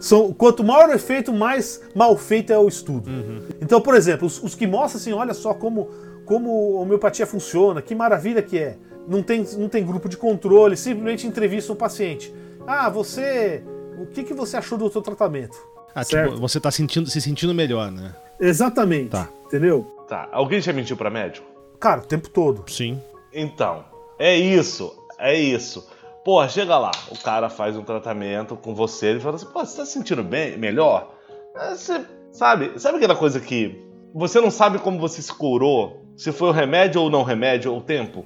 [0.05, 3.09] são, quanto maior o efeito, mais mal feito é o estudo.
[3.09, 3.41] Uhum.
[3.59, 5.89] Então, por exemplo, os, os, que mostram assim, olha só como,
[6.25, 8.77] como a homeopatia funciona, que maravilha que é.
[9.07, 12.31] Não tem, não tem grupo de controle, simplesmente entrevista um paciente.
[12.67, 13.63] Ah, você.
[13.99, 15.57] O que, que você achou do seu tratamento?
[15.95, 18.13] Ah, tipo, você está sentindo, se sentindo melhor, né?
[18.39, 19.09] Exatamente.
[19.09, 19.27] Tá.
[19.47, 19.91] Entendeu?
[20.07, 20.29] Tá.
[20.31, 21.47] Alguém já mentiu para médico?
[21.79, 22.63] Cara, o tempo todo.
[22.71, 23.01] Sim.
[23.33, 23.83] Então,
[24.19, 24.95] é isso.
[25.17, 25.87] É isso.
[26.25, 29.77] Pô, chega lá, o cara faz um tratamento com você, ele fala assim, pô, você
[29.77, 31.13] tá se sentindo bem, melhor?
[31.55, 33.79] É, você, sabe, sabe aquela coisa que
[34.11, 36.01] você não sabe como você se curou?
[36.17, 38.25] Se foi o remédio ou não remédio, ou o tempo?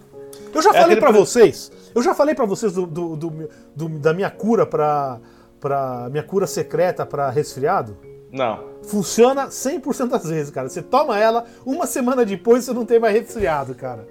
[0.53, 4.13] Eu já é falei para vocês, eu já falei para vocês do, do, do, da
[4.13, 5.19] minha cura pra,
[5.59, 6.07] pra.
[6.09, 7.97] minha cura secreta para resfriado?
[8.31, 8.63] Não.
[8.83, 10.69] Funciona 100% das vezes, cara.
[10.69, 14.07] Você toma ela, uma semana depois você não tem mais resfriado, cara.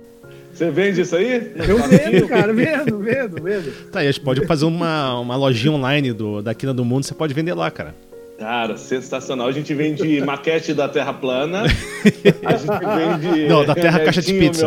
[0.59, 1.53] Você vende isso aí?
[1.55, 3.90] Eu vendo, cara, vendo, vendo, vendo.
[3.92, 7.05] Tá, e a gente pode fazer uma, uma lojinha online do, da Quina do Mundo,
[7.05, 7.94] você pode vender lá, cara.
[8.37, 9.47] Cara, sensacional.
[9.47, 11.62] A gente vende maquete da Terra plana.
[11.62, 13.47] A gente vende.
[13.47, 14.66] Não, da Terra Caixa de Pizza.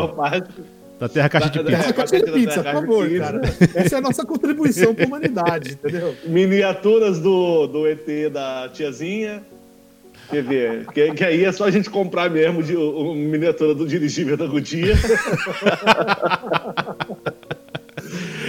[0.97, 1.71] Da Terra Caixa de Pizza.
[1.71, 3.41] Terra Caixa de Pizza, por favor, cara.
[3.75, 6.15] Essa é a nossa contribuição para a humanidade, entendeu?
[6.25, 9.43] Miniaturas do, do ET da tiazinha.
[10.31, 10.87] Quer ver?
[10.87, 14.47] Que, que, aí é só a gente comprar mesmo de, o, miniatura do dirigível da
[14.47, 14.97] Goodyear.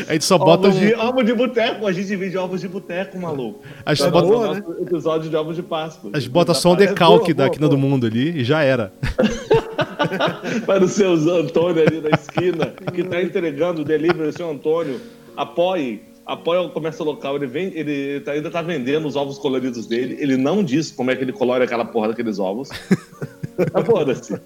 [0.08, 0.80] A gente só bota ovos, um...
[0.80, 3.62] de, ovos de boteco, a gente vende ovos de boteco, maluco.
[3.86, 4.62] A gente tá bota boa, né?
[4.80, 6.10] episódio de ovos de Páscoa.
[6.12, 8.92] A gente bota só um decalque boa, da Quina do Mundo ali e já era.
[10.66, 15.00] Para o seu Antônio ali na esquina, que está entregando o delivery, seu Antônio,
[15.36, 19.87] apoie apoia o comércio local, ele, vem, ele tá, ainda tá vendendo os ovos coloridos
[19.87, 22.68] dele, ele não diz como é que ele colore aquela porra daqueles ovos.
[23.74, 24.40] Ah, foda-se.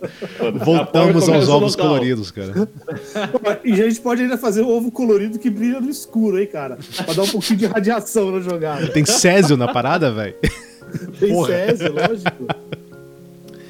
[0.65, 1.93] Voltamos aos ovos local.
[1.93, 2.53] coloridos, cara.
[3.65, 6.77] E a gente pode ainda fazer o ovo colorido que brilha no escuro, hein, cara?
[7.05, 8.89] Pra dar um pouquinho de radiação na jogada.
[8.89, 10.35] Tem Césio na parada, velho?
[11.21, 11.49] Tem porra.
[11.49, 12.47] Césio, lógico.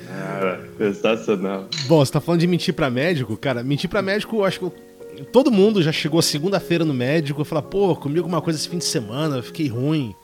[0.09, 1.69] Cara, sensacional.
[1.87, 3.63] Bom, você tá falando de mentir pra médico, cara.
[3.63, 4.73] Mentir pra médico, eu acho que
[5.33, 8.79] Todo mundo já chegou segunda-feira no médico e falou: pô, comi alguma coisa esse fim
[8.79, 10.15] de semana, fiquei ruim.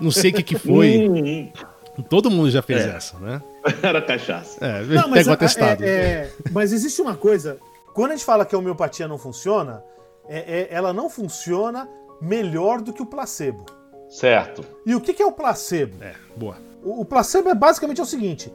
[0.00, 1.52] Não sei o que, que foi.
[1.96, 2.88] Hum, Todo mundo já fez É.
[2.96, 3.40] essa, né?
[3.80, 4.58] Era cachaça.
[4.64, 5.84] É, Não, pega o a- atestado.
[5.84, 7.58] é- é- mas existe uma coisa.
[7.94, 9.80] Quando a gente fala que a homeopatia não funciona,
[10.28, 11.88] é- é- ela não funciona
[12.20, 13.64] melhor do que o placebo.
[14.08, 14.64] Certo.
[14.84, 16.02] E o que, que é o placebo?
[16.02, 16.56] É, boa.
[16.82, 18.52] O, o placebo é basicamente o seguinte: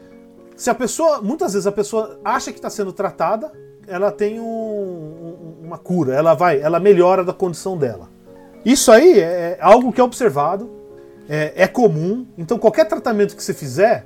[0.57, 3.53] se a pessoa, muitas vezes a pessoa acha que está sendo tratada,
[3.89, 8.07] ela tem um- um- uma cura, ela vai, ela melhora da condição dela.
[8.63, 10.69] Isso aí é algo que é observado,
[11.27, 12.25] é, é comum.
[12.37, 14.05] Então qualquer tratamento que você fizer,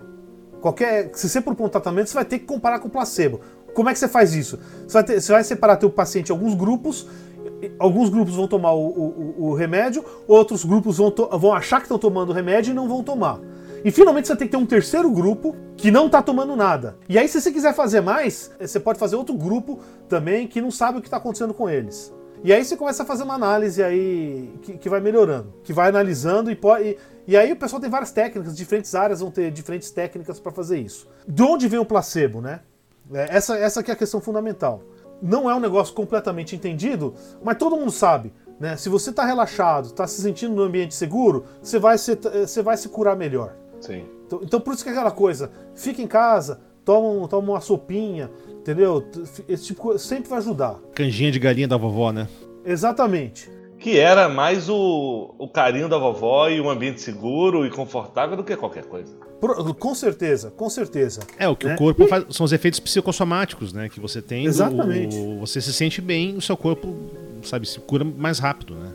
[0.62, 3.42] qualquer, se você propor um tratamento, você vai ter que comparar com o placebo.
[3.74, 4.60] Como é que você faz isso?
[4.88, 7.08] Você vai, ter- você vai separar teu paciente em alguns grupos.
[7.80, 11.98] Alguns grupos vão tomar o, o- o- remédio, outros grupos vão, vão achar que estão
[11.98, 13.40] tomando o remédio e não vão tomar.
[13.84, 16.98] E finalmente você tem que ter um terceiro grupo que não tá tomando nada.
[17.10, 20.62] E aí, se você quiser fazer mais, eh, você pode fazer outro grupo também que
[20.62, 22.14] não sabe o que está acontecendo com eles.
[22.44, 25.90] E aí você começa a fazer uma análise aí que, que vai melhorando, que vai
[25.90, 26.90] analisando e pode.
[26.90, 30.52] E, e aí o pessoal tem várias técnicas, diferentes áreas vão ter diferentes técnicas para
[30.52, 31.08] fazer isso.
[31.28, 32.60] De onde vem o placebo, né?
[33.14, 34.82] É, Essa, essa é a questão fundamental.
[35.22, 38.34] Não é um negócio completamente entendido, mas todo mundo sabe.
[38.60, 38.76] Né?
[38.76, 42.76] Se você está relaxado, está se sentindo no ambiente seguro, você vai se, você vai
[42.76, 43.56] se curar melhor.
[43.86, 44.04] Sim.
[44.26, 47.62] Então, então por isso que é aquela coisa, fica em casa, toma, um- toma uma
[47.62, 49.04] sopinha, entendeu?
[49.48, 50.76] Esse tipo de coisa sempre vai ajudar.
[50.96, 52.28] Canjinha de galinha da vovó, né?
[52.66, 53.52] Exatamente.
[53.78, 58.44] Que era mais o, o carinho da vovó e um ambiente seguro e confortável do
[58.44, 59.14] que qualquer coisa.
[59.42, 61.20] Pro- Com certeza, com certeza.
[61.38, 61.76] É, o que Né?
[61.76, 62.24] o corpo faz.
[62.30, 63.90] São os efeitos psicossomáticos, né?
[63.90, 64.46] Que você tem.
[64.46, 65.18] Exatamente.
[65.18, 66.96] o- você se sente bem, o seu corpo,
[67.44, 68.90] sabe, se cura mais rápido, né?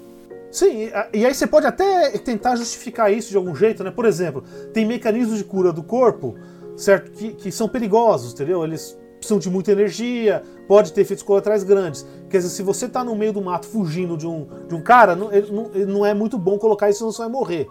[0.51, 3.91] Sim, e, aí você pode até tentar justificar isso de algum jeito, né?
[3.91, 6.35] Por exemplo, tem mecanismos de cura do corpo,
[6.77, 7.11] certo?
[7.11, 8.65] Que, que são perigosos, entendeu?
[8.65, 12.07] Eles precisam de muita energia, pode ter efeitos colaterais grandes.
[12.31, 15.15] Quer dizer, se você tá no meio do mato fugindo de um, de um cara,
[15.15, 17.69] não, ele, não, ele não é muito bom colocar isso, senão você vai morrer,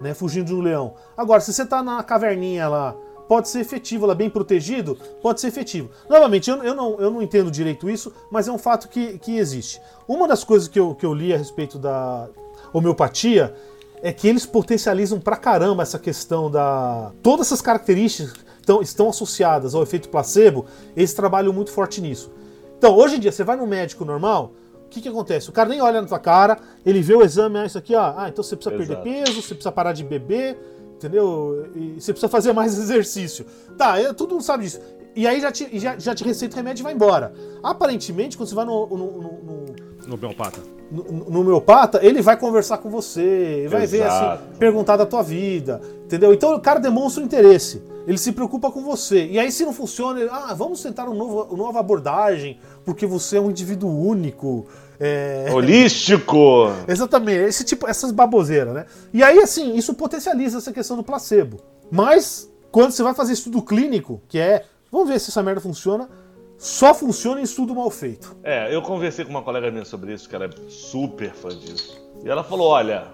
[0.00, 0.12] né?
[0.12, 0.94] Fugindo de um leão.
[1.16, 2.94] Agora, se você tá na caverninha lá,
[3.28, 5.90] pode ser efetivo, lá bem protegido, pode ser efetivo.
[6.08, 9.36] Novamente, eu, eu, não, eu não entendo direito isso, mas é um fato que, que
[9.36, 9.80] existe.
[10.08, 12.26] Uma das coisas que eu, que eu li a respeito da
[12.72, 13.54] homeopatia
[14.02, 17.12] é que eles potencializam pra caramba essa questão da.
[17.22, 20.64] Todas essas características que estão, estão associadas ao efeito placebo,
[20.96, 22.32] eles trabalham muito forte nisso.
[22.78, 24.52] Então, hoje em dia, você vai no médico normal,
[24.86, 25.50] o que, que acontece?
[25.50, 28.14] O cara nem olha na tua cara, ele vê o exame, ah, isso aqui, ó,
[28.16, 29.02] ah, então você precisa Exato.
[29.02, 30.56] perder peso, você precisa parar de beber,
[30.98, 31.66] entendeu?
[31.74, 33.46] E você precisa fazer mais exercício.
[33.76, 34.80] Tá, é, todo mundo sabe disso.
[35.16, 37.32] E aí já te, já, já te receita o remédio e vai embora.
[37.62, 39.64] Aparentemente, quando você vai no, no, no- no-
[40.06, 40.60] No homeopata.
[40.90, 44.42] no, no homeopata, ele vai conversar com você, vai ver Exato.
[44.44, 46.32] assim, perguntar da tua vida, entendeu?
[46.32, 49.26] Então o cara demonstra um interesse, ele se preocupa com você.
[49.26, 53.04] E aí se não funciona, ele, ah, vamos tentar um novo, uma nova abordagem, porque
[53.04, 54.66] você é um indivíduo único.
[55.00, 55.46] É...
[55.52, 56.66] Holístico!
[56.88, 58.86] Exatamente, esse tipo, essas baboseiras, né?
[59.12, 61.60] E aí, assim, isso potencializa essa questão do placebo.
[61.90, 66.08] Mas, quando você vai fazer estudo clínico, que é, vamos ver se essa merda funciona,
[66.56, 68.36] só funciona em estudo mal feito.
[68.42, 71.96] É, eu conversei com uma colega minha sobre isso, que ela é super fã disso.
[72.24, 73.04] E ela falou: olha,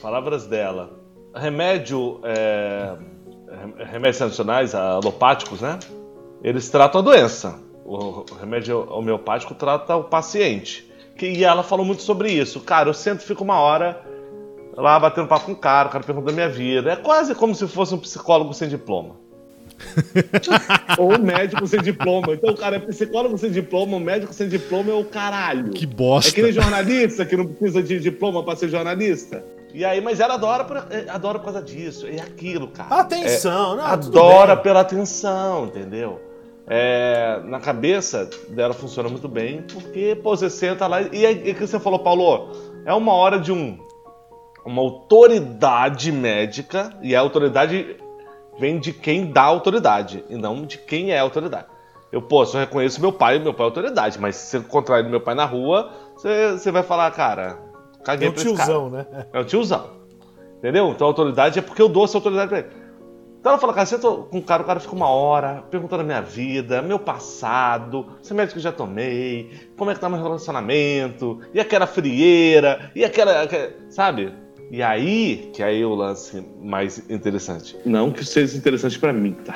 [0.00, 0.98] palavras dela,
[1.34, 2.96] remédio, é,
[3.60, 5.78] rem- remédios tradicionais, alopáticos, né?
[6.42, 7.60] Eles tratam a doença.
[7.84, 10.85] O remédio homeopático trata o paciente.
[11.16, 12.60] Que- E ela falou muito sobre isso.
[12.60, 14.00] Cara, eu sento e fico uma hora
[14.76, 16.92] lá batendo papo com o cara, o cara pergunta da minha vida.
[16.92, 19.16] É quase como se fosse um psicólogo sem diploma.
[20.98, 22.32] Ou um médico sem diploma.
[22.34, 25.70] Então, o cara é psicólogo sem diploma, um médico sem diploma é o caralho.
[25.70, 26.30] Que bosta.
[26.30, 29.44] É que nem jornalista que não precisa de diploma pra ser jornalista.
[29.74, 32.06] E aí, mas ela adora por, é, adora por causa disso.
[32.06, 32.94] É aquilo, cara.
[33.00, 34.62] Atenção, não, tudo adora bem.
[34.64, 36.20] pela atenção, entendeu?
[36.68, 41.54] É, na cabeça dela funciona muito bem, porque pô, você senta lá e é o
[41.54, 42.50] que você falou, Paulo,
[42.84, 43.78] é uma hora de um
[44.64, 47.96] uma autoridade médica e a autoridade
[48.58, 51.66] vem de quem dá autoridade e não de quem é autoridade.
[52.10, 55.20] Eu, pô, só reconheço meu pai, meu pai é autoridade, mas se você encontrar meu
[55.20, 57.58] pai na rua, você, você vai falar, cara,
[58.00, 58.64] É caguei um pra esse cara.
[58.66, 59.06] tiozão, né?
[59.32, 59.90] É o tiozão.
[60.58, 60.90] Entendeu?
[60.90, 62.68] Então a autoridade é porque eu dou essa autoridade pra ele.
[63.40, 66.04] Então ela fala, cara, tô com o cara, o cara fica uma hora perguntando a
[66.04, 70.20] minha vida, meu passado, esse médico que eu já tomei, como é que tá meu
[70.22, 73.42] relacionamento, e aquela frieira, e aquela.
[73.42, 74.32] aquela- sabe?
[74.68, 77.76] E aí, que aí é o lance mais interessante.
[77.84, 79.54] Não que seja interessante pra mim, tá?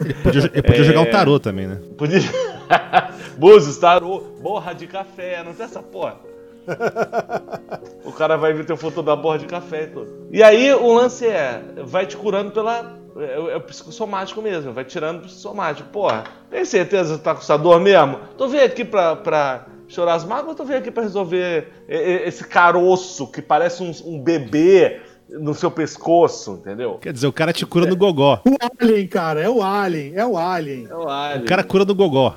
[0.00, 1.80] Ele podia, ele podia jogar o tarô também, né?
[1.98, 2.20] Podia.
[3.36, 6.20] Búzios, tarô, borra de café, não tem essa porra.
[8.04, 10.28] o cara vai ver teu foto da borra de café e tudo.
[10.30, 13.00] E aí o lance é, vai te curando pela.
[13.16, 15.88] É, é o psicossomático mesmo, vai tirando o psicossomático.
[15.90, 18.18] Porra, tem certeza que tá com essa dor mesmo?
[18.38, 21.94] Tô vendo aqui pra, pra chorar as mágoas ou tu veio aqui pra resolver e-
[21.94, 26.98] e- esse caroço que parece um, um bebê no seu pescoço, entendeu?
[27.00, 28.40] Quer dizer, o cara te cura no gogó.
[28.46, 30.86] O Alien, cara, é o Alien, é o Alien.
[30.90, 31.44] É o alien.
[31.44, 32.34] O cara cura no gogó.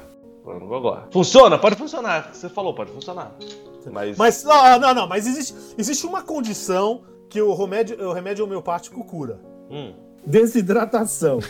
[1.11, 1.57] Funciona?
[1.57, 2.29] Pode funcionar.
[2.33, 3.35] Você falou, pode funcionar.
[3.91, 8.43] Mas, Mas, não, não, não, mas existe, existe uma condição que o remédio, o remédio
[8.45, 9.39] homeopático cura.
[9.69, 9.93] hum,
[10.25, 11.39] Desidratação.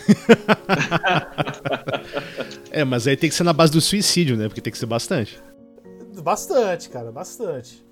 [2.70, 4.48] É, mas aí tem que ser na base do suicídio, né?
[4.48, 5.42] Porque tem que ser bastante.
[6.22, 7.84] Bastante, cara, bastante.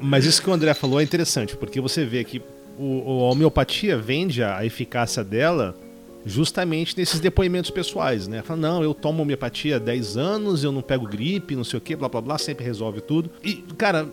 [0.00, 2.42] Mas isso que o André falou é interessante, porque você vê que
[2.78, 5.74] o, o- a homeopatia vende a eficácia dela
[6.24, 8.42] justamente nesses depoimentos pessoais, né?
[8.42, 11.80] Fala, não, eu tomo homeopatia há 10 anos, eu não pego gripe, não sei o
[11.80, 13.30] que, blá blá blá, sempre resolve tudo.
[13.44, 14.06] E, cara,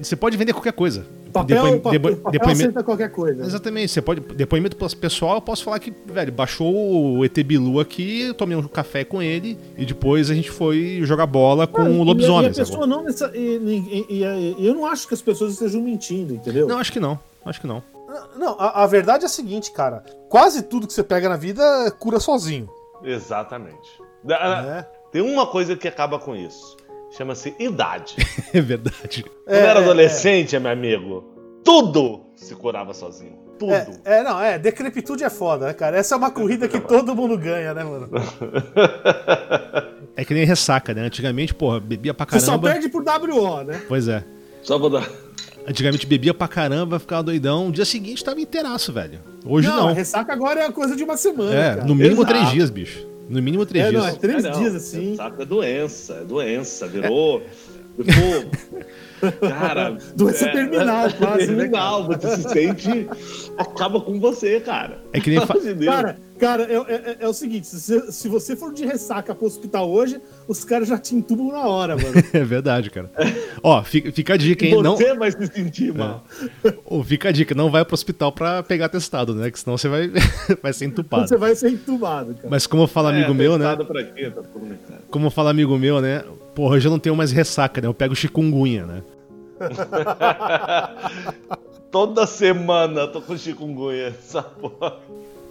[0.00, 1.04] você pode vender qualquer coisa.
[1.32, 3.44] Papel, Depoi- papel, depo- papel depoimento- qualquer coisa.
[3.44, 4.20] Exatamente, você pode.
[4.20, 8.62] Depoimento pessoal, eu posso falar que, velho, baixou o ET Bilu aqui, eu tomei um
[8.64, 12.46] café com ele e depois a gente foi jogar bola com Não, o e- lobisomem.
[12.46, 12.66] E a sacou?
[12.72, 15.80] pessoa não nessa, e, e- e- e- e eu não acho que as pessoas estejam
[15.80, 16.66] mentindo, entendeu?
[16.66, 17.16] Não, acho que não.
[17.44, 17.80] Acho que não.
[18.36, 20.02] Não, a, a verdade é a seguinte, cara.
[20.28, 21.62] Quase tudo que você pega na vida
[21.98, 22.68] cura sozinho.
[23.04, 23.88] exatamente.
[24.24, 24.86] Né?
[25.12, 26.76] Tem uma coisa que acaba com isso.
[27.16, 28.14] Chama-se idade.
[28.54, 29.22] É verdade.
[29.24, 31.24] Quando eu era É, adolescente, meu amigo,
[31.64, 33.38] tudo se curava sozinho.
[33.58, 33.72] Tudo.
[33.72, 35.96] É, é, não, é, decrepitude é foda, né, cara?
[35.98, 38.08] Essa é uma corrida que todo mundo ganha, né, mano?
[40.16, 41.02] É que nem ressaca, né?
[41.02, 42.70] Antigamente, porra, bebia pra Você só caramba.
[42.70, 43.82] perde por WO, né?
[43.88, 44.24] Pois é.
[44.62, 45.08] Só vou dar.
[45.66, 47.66] Antigamente bebia pra caramba, ficava doidão.
[47.66, 49.20] No dia seguinte tava inteiraço, velho.
[49.44, 49.92] Hoje não, não.
[49.94, 51.84] ressaca agora é a coisa de uma semana, É, cara.
[51.84, 52.32] no mínimo Exato.
[52.34, 53.06] três dias, bicho.
[53.28, 54.02] No mínimo três É, dias.
[54.02, 55.14] não, é três É, não, dias assim.
[55.16, 56.86] Sabe, é doença, é doença.
[56.88, 57.42] Virou.
[57.96, 58.50] Ficou.
[59.40, 59.96] Cara.
[60.16, 63.08] Doença terminal, quase, né, Terminal, você se sente.
[63.56, 64.98] Acaba com você, cara.
[65.12, 65.84] É que nem fa- de.
[65.84, 69.46] Cara, cara é, é- é o seguinte: se, você- se você for de ressaca pro
[69.46, 72.10] hospital hoje, os caras já te entubam na hora, mano.
[72.32, 73.10] É verdade, cara.
[73.62, 74.80] Ó, fica, fica a dica, hein?
[74.82, 76.24] Não, você vai se sentir mal.
[76.84, 79.50] Ô, fica a dica, não vai pro hospital pra pegar testado, né?
[79.50, 80.10] Que senão você vai,
[80.62, 81.28] vai ser entupado.
[81.28, 82.48] Você vai ser entubado, cara.
[82.48, 83.76] Mas como fala amigo É, meu, né?
[83.76, 84.30] Pra quê?
[84.30, 84.42] Tá.
[85.10, 86.22] Como fala amigo meu, né?
[86.54, 87.86] Porra, hoje eu não tenho mais ressaca, né?
[87.86, 89.02] Eu pego chikungunya, né?
[91.90, 94.06] Toda semana eu tô com chikungunya.
[94.08, 94.96] Essa porra.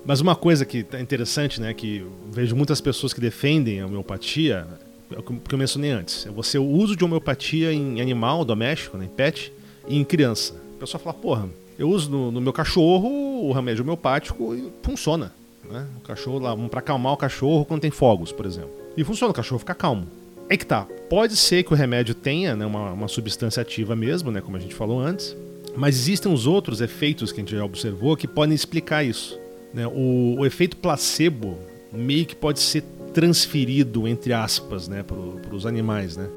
[0.06, 1.74] Mas uma coisa que é interessante, né?
[1.74, 4.66] Que vejo muitas pessoas que defendem a homeopatia,
[5.12, 6.26] é o que eu- mencionei antes.
[6.26, 9.52] É você o uso de homeopatia em animal doméstico, né, em pet,
[9.88, 10.54] e em criança.
[10.76, 13.10] O pessoal fala, porra, eu uso no, no meu cachorro
[13.48, 15.34] o remédio homeopático e funciona.
[15.70, 15.86] Né?
[15.98, 18.72] O cachorro lá, pra acalmar o cachorro quando tem fogos, por exemplo.
[18.96, 20.08] E funciona, o cachorro fica calmo.
[20.50, 20.88] É que tá.
[21.10, 24.60] Pode ser que o remédio tenha né, uma, uma substância ativa mesmo, né, como a
[24.60, 25.36] gente falou antes,
[25.76, 29.40] mas existem os outros efeitos que a gente já observou que podem explicar isso.
[29.74, 29.88] né?
[29.88, 31.58] O, o efeito placebo
[31.92, 32.84] meio que pode ser
[33.14, 36.28] transferido, entre aspas, né, para os animais, né?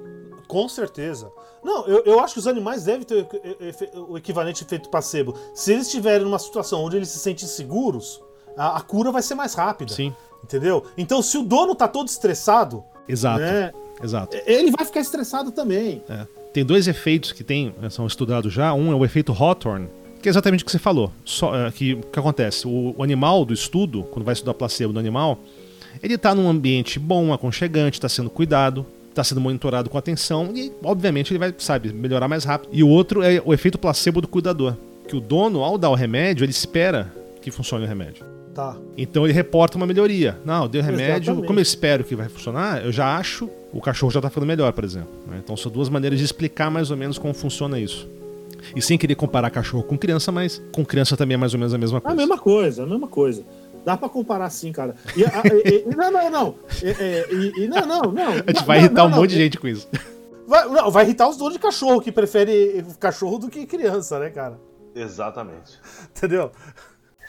[0.47, 1.31] Com certeza.
[1.65, 3.27] Não, eu, eu acho que os animais devem ter
[4.09, 5.35] o equivalente efeito placebo.
[5.55, 8.21] Se eles estiverem numa situação onde eles se sentem seguros,
[8.57, 9.93] a, a cura vai ser mais rápida.
[9.93, 10.85] Sim, Entendeu?
[10.99, 14.37] Então, se o dono tá todo estressado, exato, né, exato.
[14.47, 16.03] Ele vai ficar estressado também.
[16.09, 16.27] É.
[16.53, 18.73] Tem dois efeitos que tem, né, são estudados já.
[18.75, 19.89] Um é o efeito Hawthorne,
[20.21, 21.11] que é exatamente o que você falou.
[21.25, 22.67] Só, é, que, o que acontece?
[22.67, 25.39] O, o animal do estudo, quando vai estudar placebo do animal,
[26.03, 30.73] ele está num ambiente bom, aconchegante, está sendo cuidado, está sendo monitorado com atenção e,
[30.85, 32.71] obviamente, ele vai, sabe, melhorar mais rápido.
[32.73, 34.75] E o outro é o efeito placebo do cuidador,
[35.09, 38.25] que o dono, ao dar o remédio, ele espera que funcione o remédio.
[38.55, 38.77] tá.
[38.97, 40.39] Então ele reporta uma melhoria.
[40.45, 41.47] Não, deu remédio, Exatamente.
[41.47, 44.73] como eu espero que vai funcionar, eu já acho o cachorro já tá ficando melhor,
[44.73, 45.09] por exemplo.
[45.27, 45.41] né?
[45.43, 48.09] Então são duas maneiras de explicar mais ou menos como funciona isso.
[48.77, 51.75] E sem querer comparar cachorro com criança, mas com criança também é mais ou menos
[51.75, 52.17] a mesma A coisa.
[52.17, 53.45] mesma coisa, a mesma coisa.
[53.85, 54.95] Dá pra comparar sim, cara.
[55.17, 56.55] E, a- e- e- não, não, não.
[56.81, 56.87] E,
[57.35, 58.29] e- e- não, não, não.
[58.33, 59.89] A gente vai irritar um monte de gente com isso.
[60.47, 64.31] Vai, não, vai irritar os donos de cachorro, que prefere cachorro do que criança, né,
[64.31, 64.57] cara?
[64.95, 65.81] Exatamente.
[66.17, 66.53] Entendeu?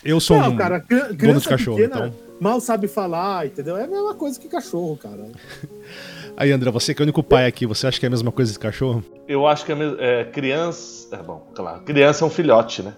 [0.04, 0.84] Eu sou Não, um cara,
[1.18, 2.14] dono de cachorro, pequena então.
[2.40, 3.78] mal sabe falar, entendeu?
[3.78, 5.26] É a mesma coisa que cachorro, cara.
[6.36, 8.32] Aí, André, você que é o único pai aqui, você acha que é a mesma
[8.32, 9.04] coisa de cachorro?
[9.28, 11.16] Eu acho que é, é, criança.
[11.16, 11.82] É bom, claro.
[11.82, 12.94] Criança é um filhote, né?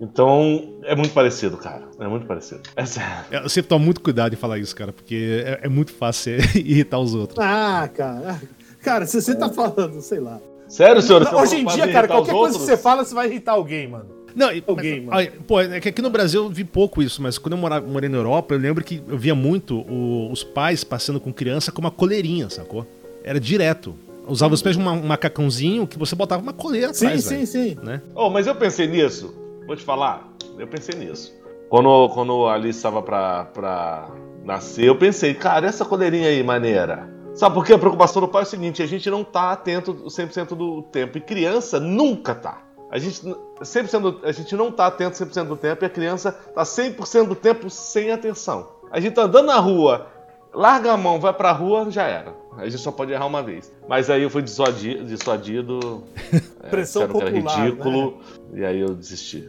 [0.00, 1.82] Então é muito parecido, cara.
[1.98, 2.62] É muito parecido.
[2.76, 3.24] É sério.
[3.30, 6.58] Eu sempre tomo muito cuidado em falar isso, cara, porque é, é muito fácil você
[6.60, 7.38] irritar os outros.
[7.38, 8.40] Ah, cara.
[8.80, 10.40] Cara, se você tá falando, sei lá.
[10.68, 11.22] Sério, senhor?
[11.34, 12.62] Hoje em dia, cara, qualquer coisa que outros?
[12.62, 14.17] você fala, você vai irritar alguém, mano.
[14.38, 17.20] Não, e, Alguém, mas, olha, pô, é que aqui no Brasil eu vi pouco isso,
[17.20, 20.44] mas quando eu morava, morei na Europa, eu lembro que eu via muito o- os
[20.44, 22.86] pais passando com criança com uma coleirinha, sacou?
[23.24, 23.94] Era direto.
[24.28, 27.46] Usava os pés de um macacãozinho que você botava uma coleira Sim, atrás, sim, velho,
[27.46, 27.76] sim.
[27.82, 28.00] né?
[28.14, 29.34] Oh, mas eu pensei nisso.
[29.66, 30.32] Vou te falar.
[30.56, 31.34] Eu pensei nisso.
[31.68, 34.08] Quando, quando a Alice estava pra, pra
[34.44, 37.08] nascer, eu pensei, cara, essa coleirinha aí, maneira.
[37.34, 37.72] Sabe por quê?
[37.72, 41.18] A preocupação do pai é o seguinte: a gente não tá atento 100% do tempo.
[41.18, 42.62] E criança nunca tá.
[42.90, 46.32] A gente, 100% do, a gente não tá atento 100% do tempo e a criança
[46.32, 48.68] tá 100% do tempo sem atenção.
[48.90, 50.06] A gente tá andando na rua,
[50.54, 52.34] larga a mão, vai pra rua, já era.
[52.56, 53.72] A gente só pode errar uma vez.
[53.86, 55.04] Mas aí eu fui dissuadido.
[55.04, 56.02] dissuadido
[56.62, 58.20] é, Pressão que era popular, ridículo.
[58.54, 59.48] E aí eu desisti.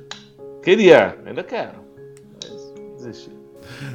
[0.62, 1.80] Queria, ainda quero.
[2.44, 3.32] Mas desisti.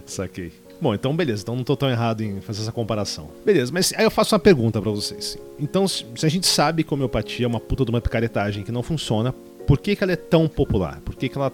[0.06, 0.52] Saquei.
[0.80, 3.28] Bom, então beleza, então não tô tão errado em fazer essa comparação.
[3.44, 5.38] Beleza, mas aí eu faço uma pergunta pra vocês.
[5.58, 8.82] Então, se a gente sabe que homeopatia é uma puta de uma picaretagem que não
[8.82, 9.32] funciona,
[9.66, 11.00] por que, que ela é tão popular?
[11.00, 11.52] Por que, que ela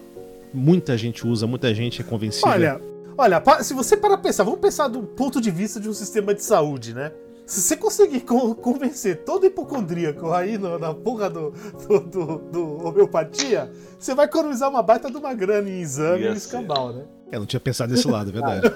[0.52, 2.48] muita gente usa, muita gente é convencida?
[2.48, 2.80] Olha,
[3.16, 6.34] olha, se você parar pra pensar, vamos pensar do ponto de vista de um sistema
[6.34, 7.12] de saúde, né?
[7.51, 11.51] Se você conseguir con- convencer todo hipocondríaco aí no- na porra do,
[11.88, 16.32] do, do- do homeopatia, você vai economizar uma baita de uma grana em exame e
[16.32, 17.05] escambau, né?
[17.32, 18.68] Eu não tinha pensado nesse lado, é verdade.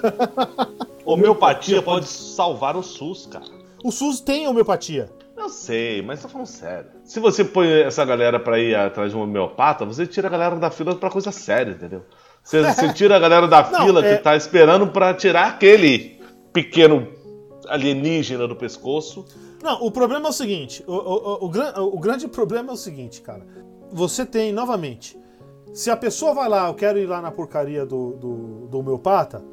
[1.05, 3.45] Homeopatia pode salvar o SUS, cara.
[3.83, 5.09] O SUS tem homeopatia.
[5.37, 6.89] Eu sei, mas tô falando sério.
[7.03, 10.55] Se você põe essa galera pra ir atrás de um homeopata, você tira a galera
[10.55, 12.01] da fila pra coisa séria, entendeu?
[12.43, 16.19] Você, você tira a galera da Não, fila é- que tá esperando pra tirar aquele
[16.51, 17.07] pequeno
[17.67, 19.25] alienígena do pescoço.
[19.61, 22.73] Não, o problema é o seguinte: o, o, o, o gran- o grande problema é
[22.73, 23.45] o seguinte, cara.
[23.91, 25.17] Você tem, novamente,
[25.73, 29.43] se a pessoa vai lá, eu quero ir lá na porcaria do, do, do homeopata,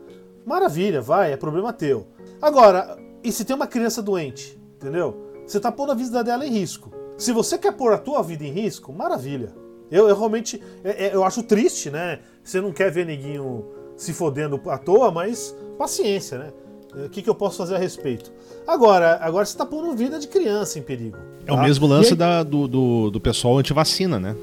[0.44, 2.06] maravilha, vai, é problema teu.
[2.40, 5.30] Agora, e se tem uma criança doente, entendeu?
[5.46, 6.90] Você tá pondo a vida dela em risco.
[7.18, 9.54] Se você quer pôr a tua vida em risco, maravilha.
[9.90, 12.20] Eu, eu realmente, é- é- eu acho triste, né?
[12.42, 16.52] Você não quer ver neguinho se fodendo à toa, mas paciência, né?
[16.94, 18.30] O que, que eu posso fazer a respeito?
[18.66, 21.16] Agora, agora você tá pondo vida de criança em perigo.
[21.46, 21.62] É o tá?
[21.62, 24.36] mesmo lance aí- da- do, do, do pessoal antivacina, né?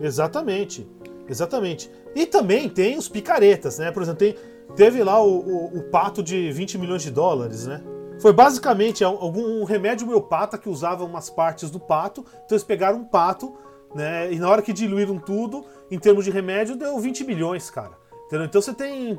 [0.00, 0.86] Exatamente.
[1.28, 1.90] Exatamente.
[2.14, 3.90] E também tem os picaretas, né?
[3.90, 4.36] Por exemplo, tem,
[4.76, 7.82] teve lá o, o- o pato de 20 milhões de dólares, né?
[8.20, 12.20] Foi basicamente al- algum um remédio homeopata que usava umas partes do pato.
[12.30, 13.54] Então eles pegaram um pato,
[13.94, 14.32] né?
[14.32, 17.92] E na hora que diluíram tudo, em termos de remédio, deu 20 milhões, cara.
[18.26, 18.46] Entendeu?
[18.46, 19.18] Então você tem em-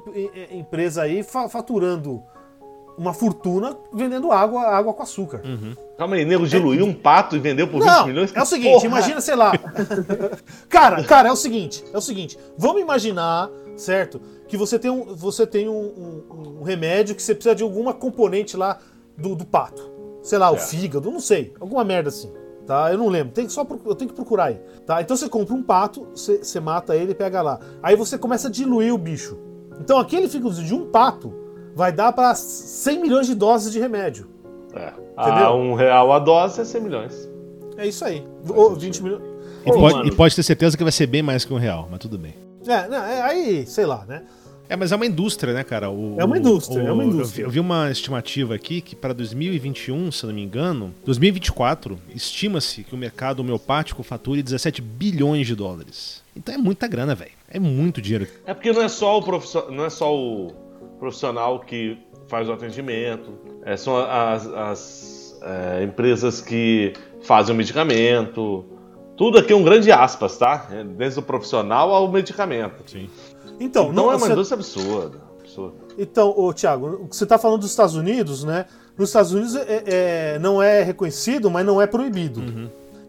[0.53, 2.23] em- empresa aí fa- faturando
[2.97, 5.41] uma fortuna vendendo água, água com açúcar.
[5.97, 8.35] Calma aí, nego diluiu um pato e vendeu por 20 Não, milhões?
[8.35, 8.85] é o seguinte, Porra!
[8.87, 9.51] imagina, sei lá.
[10.69, 12.37] cara, cara, é o seguinte, é o seguinte.
[12.57, 14.19] Vamos imaginar, certo?
[14.47, 17.93] Que você tem um, você tem um, um- um remédio que você precisa de alguma
[17.93, 18.79] componente lá
[19.17, 19.91] do, do pato.
[20.23, 20.69] Sei lá, o Certo.
[20.69, 21.53] fígado, não sei.
[21.59, 22.31] Alguma merda assim.
[22.65, 22.91] Tá?
[22.91, 23.31] Eu não lembro.
[23.33, 24.59] Tem que só eu tenho que procurar aí.
[24.85, 25.01] Tá?
[25.01, 27.59] Então você compra um pato, você, você mata ele e pega lá.
[27.81, 29.37] Aí você começa a diluir o bicho.
[29.79, 31.33] Então aquele fígado de um pato
[31.77, 34.27] vai dar para 100 milhões de doses de remédio.
[34.73, 34.87] É.
[34.87, 35.45] Entendeu?
[35.47, 37.29] A um real a dose é 100 milhões.
[37.77, 38.25] É isso aí.
[38.49, 39.21] Ou 20 milhões.
[39.65, 41.87] E, Ô, pode, e pode ter certeza que vai ser bem mais que um real,
[41.89, 42.33] mas tudo bem.
[42.67, 44.23] É, não, é, aí, sei lá, né?
[44.69, 45.89] É, mas é uma indústria, né, cara?
[45.89, 47.43] O- É uma indústria, é uma eu vi- indústria.
[47.43, 52.83] Eu vi, uma estimativa aqui que para 2021, se eu não me engano, 2024, estima-se
[52.83, 56.21] que o mercado homeopático fature 17 bilhões de dólares.
[56.35, 57.31] Então é muita grana, velho.
[57.49, 58.27] É muito dinheiro.
[58.45, 60.51] É porque não é só o profissional, não é só o
[60.99, 63.31] profissional que faz o atendimento,
[63.63, 68.65] é, são as, as, é, empresas que fazem o medicamento.
[69.15, 70.67] Tudo aqui é um grande aspas, tá?
[70.71, 72.83] É, Desde o profissional ao medicamento.
[72.89, 73.09] Sim.
[73.59, 75.21] Então, Então não, é uma você- indústria absurda.
[75.39, 75.75] absurda.
[75.97, 78.65] então ô, Thiago, você está falando dos Estados Unidos, né?
[78.97, 79.83] Nos Estados Unidos é-
[80.35, 82.41] é- não é reconhecido, mas não é proibido.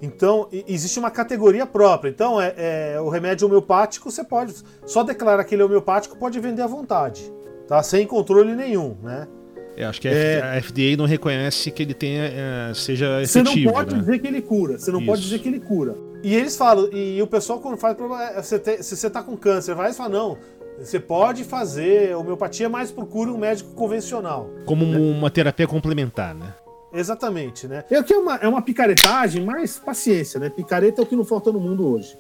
[0.01, 2.09] Então, e- existe uma categoria própria.
[2.11, 2.55] Então, é,
[2.95, 4.55] é, o remédio homeopático, você pode.
[4.87, 7.31] Só declarar que ele é homeopático, pode vender à vontade.
[7.69, 7.83] Tá?
[7.83, 9.29] Sem controle nenhum, né?
[9.77, 10.57] É, acho que a É.
[10.57, 14.01] A FDA não reconhece que ele tenha, é, seja Você não efetivo, pode né?
[14.01, 14.79] dizer que ele cura.
[14.79, 15.29] Você não pode Isso.
[15.29, 15.95] dizer que ele cura.
[16.25, 19.75] E eles falam, e o pessoal quando faz problema, é, se você tá com câncer,
[19.77, 20.39] vai e fala, não,
[20.81, 24.51] você pode fazer homeopatia, mas procure um médico convencional.
[24.65, 26.55] Como uma terapia complementar, né?
[26.93, 27.85] Exatamente, né?
[27.91, 30.49] É que é uma, é uma picaretagem, mas paciência, né?
[30.49, 32.17] Picareta é o que não falta no mundo hoje.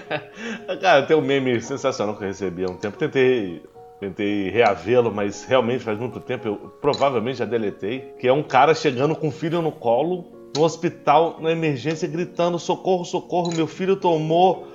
[0.80, 2.98] Cara, tem um meme sensacional que eu recebi há um tempo.
[2.98, 3.62] Tentei,
[4.00, 6.48] tentei reavê-lo, mas realmente faz muito tempo.
[6.48, 8.14] Eu provavelmente já deletei.
[8.18, 12.58] Que é um cara chegando com o filho no colo no hospital, na emergência, gritando:
[12.58, 14.66] socorro, socorro, meu filho tomou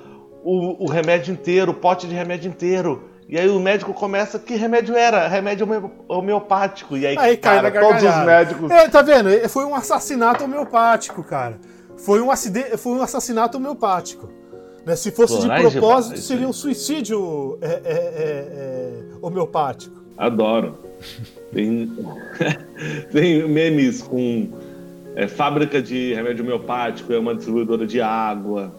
[0.44, 3.10] o, o remédio inteiro, o pote de remédio inteiro.
[3.28, 5.26] E aí o médico começa, que remédio era?
[5.28, 6.98] Remédio homeo- homeopático.
[6.98, 8.70] E aí, Aí cara, todos os médicos.
[8.70, 9.30] É, tá vendo?
[9.48, 11.58] Foi um assassinato homeopático, cara.
[11.96, 14.30] Foi um acidente, foi um assassinato homeopático.
[14.86, 14.96] Né?
[14.96, 16.48] Se fosse de propósito, seria é.
[16.48, 19.96] um suicídio é, é, é, é, homeopático.
[20.18, 20.78] Adoro.
[21.54, 21.92] Tem,
[23.12, 24.50] tem memes com
[25.16, 28.74] é, fábrica de remédio homeopático, é uma distribuidora de água.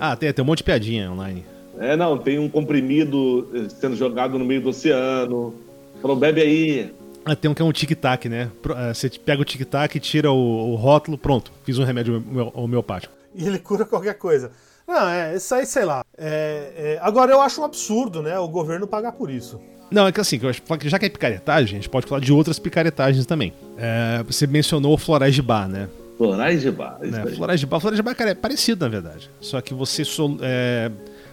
[0.00, 1.44] Ah, tem, tem um monte de piadinha online.
[1.78, 5.54] É, não, tem um comprimido eh, sendo jogado no meio do oceano.
[6.00, 6.94] Falou, bebe aí.
[7.24, 8.50] Ah, tem um que é um tic-tac, né?
[8.76, 11.50] Ah, Você pega o tic-tac, tira o, o rótulo, pronto.
[11.64, 13.12] Fiz um remédio homeo- homeopático.
[13.34, 14.52] E ele cura qualquer coisa.
[14.86, 16.04] Não, é, isso aí, sei lá.
[16.16, 18.38] É, é, agora, eu acho um absurdo, né?
[18.38, 19.60] O governo pagar por isso.
[19.90, 20.40] Não, é que assim,
[20.84, 23.52] já que é picaretagem, a gente pode falar de outras picaretagens também.
[23.78, 25.88] É, você mencionou o florais de bar, né?
[26.18, 26.98] Florais de bar.
[27.02, 27.34] isso aí.
[27.36, 29.30] Florais de bar, florais de bar, cara, é parecido na verdade.
[29.40, 30.90] Só que você, sol- é,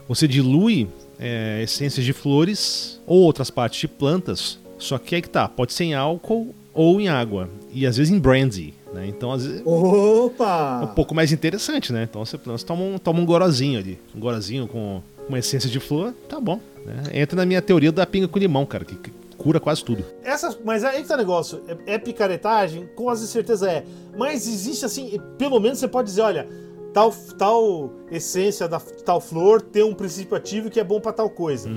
[0.07, 0.87] você dilui
[1.19, 4.59] é, essências de flores ou outras partes de plantas.
[4.77, 7.49] Só que aí que tá, pode ser em álcool ou em água.
[7.71, 9.07] E às vezes em brandy, né?
[9.07, 10.91] Então às vezes é um Opa!
[10.95, 12.03] pouco mais interessante, né?
[12.09, 13.99] Então você, você toma, um, toma um gorozinho ali.
[14.15, 16.59] Um gorozinho com uma essência de flor, tá bom.
[16.85, 17.03] né?
[17.13, 20.03] Entra na minha teoria da pinga com limão, cara, que, que cura quase tudo.
[20.23, 21.61] Essa, mas aí que tá o negócio.
[21.87, 22.87] É, é picaretagem?
[22.95, 23.83] Com quase certeza é.
[24.17, 26.47] Mas existe assim, pelo menos você pode dizer, olha,
[26.93, 31.29] tal, tal essência da tal flor tem um princípio ativo que é bom pra tal
[31.29, 31.69] coisa.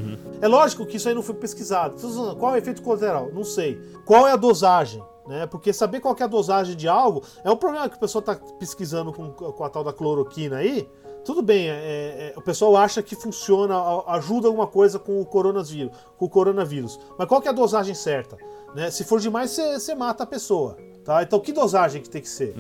[0.43, 1.95] É lógico que isso aí não foi pesquisado.
[2.39, 3.31] Qual é o efeito colateral?
[3.33, 3.81] Não sei.
[4.05, 5.03] Qual é a dosagem?
[5.27, 5.47] Né?
[5.47, 8.35] Porque saber qual é a dosagem de algo é um problema que o pessoal tá
[8.59, 10.89] pesquisando com, com a tal da cloroquina aí.
[11.25, 13.75] Tudo bem, é- é- o pessoal acha que funciona,
[14.09, 17.01] ajuda alguma coisa com o coronavírus, com o coronavírus.
[17.19, 18.37] Mas qual que é a dosagem certa?
[18.75, 18.91] Né?
[18.91, 20.77] Se for demais, você mata a pessoa.
[21.03, 21.23] Tá?
[21.23, 22.55] Então que dosagem que tem que ser?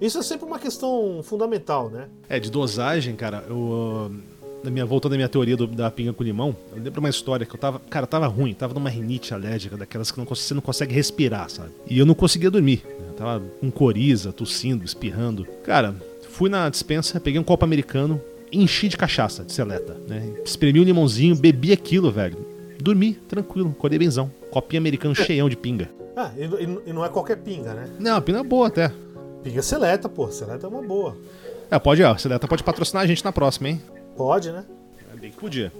[0.00, 2.08] Isso é sempre uma questão fundamental, né?
[2.28, 4.10] É, de dosagem, cara, eu.
[4.64, 7.44] Na minha, voltando à minha teoria do- da pinga com limão, eu lembro uma história
[7.44, 7.78] que eu tava.
[7.90, 11.68] Cara, tava ruim, tava numa rinite alérgica, daquelas que não, você não consegue respirar, sabe?
[11.86, 12.82] E eu não conseguia dormir.
[12.98, 13.06] né?
[13.10, 15.46] Eu tava com coriza, tossindo, espirrando.
[15.64, 15.94] Cara,
[16.30, 18.18] fui na dispensa, peguei um copo americano,
[18.50, 20.32] enchi de cachaça, de seleta, né?
[20.44, 22.38] Espremi um limãozinho, bebi aquilo, velho.
[22.80, 24.30] Dormi, tranquilo, acordei benzão.
[24.50, 25.90] Copinho americano cheião de pinga.
[26.16, 27.88] Ah, e, e- e não é qualquer pinga, né?
[28.00, 28.90] Não, a pinga é boa até.
[29.42, 30.30] Pinga seleta, pô.
[30.30, 31.16] Seleta é uma boa.
[31.70, 33.82] É, pode, ó, a seleta pode patrocinar a gente na próxima, hein?
[34.16, 34.64] Pode, né?
[35.12, 35.72] É bem que podia.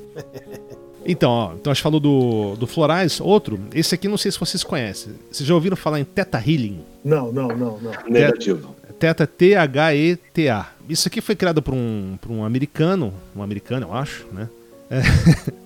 [1.06, 3.60] Então, ó, então a gente falou do, do Florais, outro.
[3.74, 5.12] Esse aqui não sei se vocês conhecem.
[5.30, 6.80] Vocês já ouviram falar em Theta Healing?
[7.04, 7.92] Não, não, não, não.
[8.08, 8.74] Negativo.
[8.98, 10.66] Theta T-H-E-T-A.
[10.88, 14.48] Isso aqui foi criado por um, por um americano, um americano, eu acho, né?
[14.90, 15.02] É,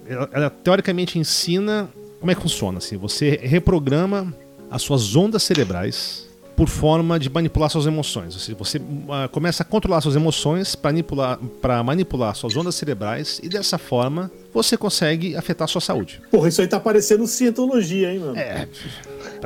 [0.12, 1.88] ela, ela teoricamente ensina
[2.18, 2.78] como é que funciona.
[2.78, 4.34] Assim, você reprograma
[4.70, 6.27] as suas ondas cerebrais
[6.58, 8.34] por forma de manipular suas emoções.
[8.34, 8.80] Ou seja, você
[9.10, 13.78] ah, começa a controlar suas emoções para manipular, pra manipular suas ondas cerebrais e dessa
[13.78, 16.20] forma você consegue afetar a sua saúde.
[16.32, 18.36] Porra, isso aí tá parecendo cientologia, hein, mano?
[18.36, 18.66] É,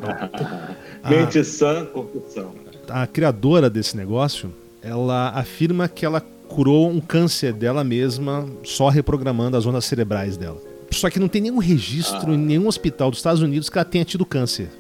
[1.07, 2.47] Mente sã, corpo sã.
[2.89, 4.51] a criadora desse negócio,
[4.81, 10.57] ela afirma que ela curou um câncer dela mesma só reprogramando as ondas cerebrais dela.
[10.91, 14.05] Só que não tem nenhum registro em nenhum hospital dos Estados Unidos que ela tenha
[14.05, 14.71] tido câncer.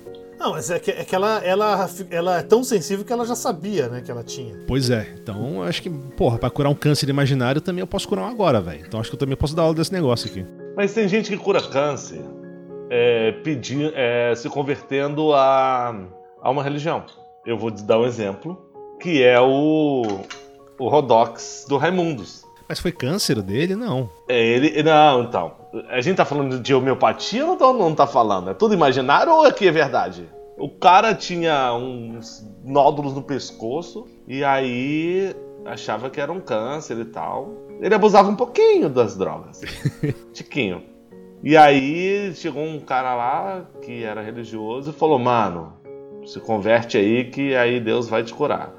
[0.42, 3.36] Não, mas é que, é que ela, ela, ela é tão sensível que ela já
[3.36, 4.56] sabia, né, que ela tinha.
[4.66, 8.08] Pois é, então eu acho que, porra, pra curar um câncer imaginário também eu posso
[8.08, 8.84] curar um agora, velho.
[8.84, 10.44] Então acho que eu também posso dar aula desse negócio aqui.
[10.76, 12.20] Mas tem gente que cura câncer
[12.90, 15.94] é, pedi- é, se convertendo a,
[16.42, 17.04] a uma religião.
[17.46, 18.60] Eu vou te dar um exemplo,
[19.00, 20.02] que é o,
[20.76, 22.42] o Rodox do Raimundos.
[22.68, 23.76] Mas foi câncer dele?
[23.76, 24.10] Não.
[24.28, 24.82] É, ele.
[24.82, 25.61] Não, então.
[25.88, 28.50] A gente tá falando de homeopatia ou não, não tá falando?
[28.50, 30.28] É tudo imaginário ou aqui é verdade?
[30.58, 37.04] O cara tinha uns nódulos no pescoço e aí achava que era um câncer e
[37.06, 37.54] tal.
[37.80, 39.60] Ele abusava um pouquinho das drogas.
[40.32, 40.82] Tiquinho.
[41.42, 45.72] E aí chegou um cara lá que era religioso e falou: Mano,
[46.24, 48.72] se converte aí que aí Deus vai te curar.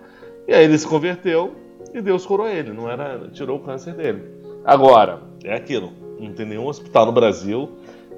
[0.48, 1.56] E aí ele se converteu
[1.94, 4.24] e Deus curou ele, não era, tirou o câncer dele.
[4.64, 5.92] Agora, é aquilo,
[6.28, 7.72] não tem nenhum hospital no Brasil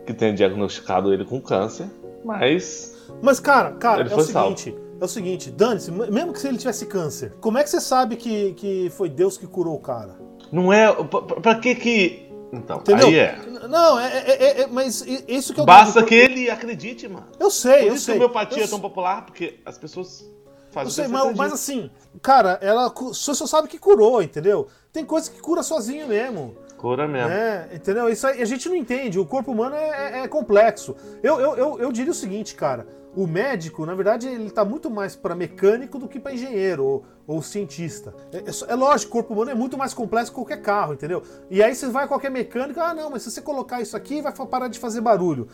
[0.05, 1.87] que tenha diagnosticado ele com câncer,
[2.23, 4.75] mas Mas, cara, cara, é o foi seguinte.
[4.99, 8.15] É o seguinte, dane-se, mesmo que se ele tivesse câncer, como é que você sabe
[8.15, 10.15] que, que foi Deus que curou o cara?
[10.51, 10.91] não é.
[11.03, 12.25] Pra, pra que que.
[12.53, 13.07] Então, Entendeu?
[13.07, 13.39] aí é.
[13.67, 17.25] Não, é, é- é- é- mas isso que eu Basta que ele acredite, mano.
[17.37, 18.13] Eu sei, Por eu isso sei.
[18.13, 21.13] que a homeopatia eu, é tão popular, porque as pessoas eu fazem sei, o que
[21.13, 21.89] mas, mas assim,
[22.21, 24.67] cara, ela só sabe que curou, entendeu?
[24.93, 26.55] Tem coisa que cura sozinho mesmo.
[26.85, 27.31] Cura mesmo.
[27.31, 28.07] É, entendeu?
[28.09, 29.17] Isso aí a gente não entende.
[29.17, 30.95] O corpo humano é, é- é complexo.
[31.23, 32.85] Eu, eu, eu, eu diria o seguinte, cara.
[33.15, 37.05] O médico, na verdade, ele tá muito mais para mecânico do que para engenheiro ou,
[37.25, 38.13] ou cientista.
[38.31, 41.23] É, é é lógico, o corpo humano é muito mais complexo que qualquer carro, entendeu?
[41.49, 44.21] E aí você vai a qualquer mecânico, ah, não, mas se você colocar isso aqui,
[44.21, 45.47] vai parar de fazer barulho.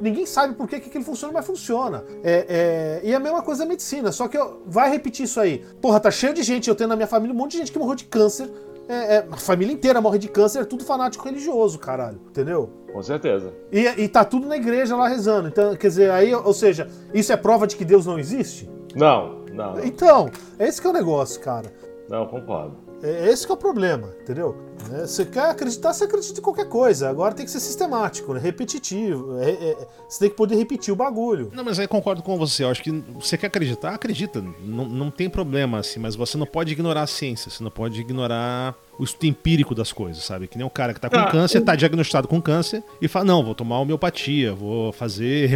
[0.00, 2.02] Ninguém sabe por que, aquilo funciona, mas funciona.
[2.24, 5.38] É, é, e a mesma coisa é a medicina, só que eu, vai repetir isso
[5.38, 5.64] aí.
[5.80, 7.78] Porra, tá cheio de gente, eu tenho na minha família um monte de gente que
[7.78, 8.50] morreu de câncer.
[8.92, 12.20] É, é, a família inteira morre de câncer, é tudo fanático religioso, caralho.
[12.28, 12.68] Entendeu?
[12.92, 13.54] Com certeza.
[13.72, 15.48] E, e tá tudo na igreja lá rezando.
[15.48, 18.68] Então, quer dizer, aí, ou seja, isso é prova de que Deus não existe?
[18.94, 21.72] Não, não, Então, esse que é o negócio, cara.
[22.06, 22.76] não concordo.
[23.02, 24.56] É esse que é o problema, entendeu?
[24.92, 27.08] É, Você quer acreditar, você acredita em qualquer coisa.
[27.08, 28.40] Agora tem que ser sistemático, né?
[28.40, 29.38] repetitivo.
[29.40, 31.50] É- é- você tem que poder repetir o bagulho.
[31.52, 32.64] Não, mas aí concordo com você.
[32.64, 32.90] Eu acho que
[33.20, 34.40] você quer acreditar, acredita.
[34.60, 38.00] Não, não tem problema, assim, mas você não pode ignorar a ciência, você não pode
[38.00, 40.46] ignorar o estudo empírico das coisas, sabe?
[40.46, 43.08] Que nem o cara que tá com Ah, câncer, eu- tá diagnosticado com câncer e
[43.08, 45.46] fala: não, vou tomar homeopatia, vou fazer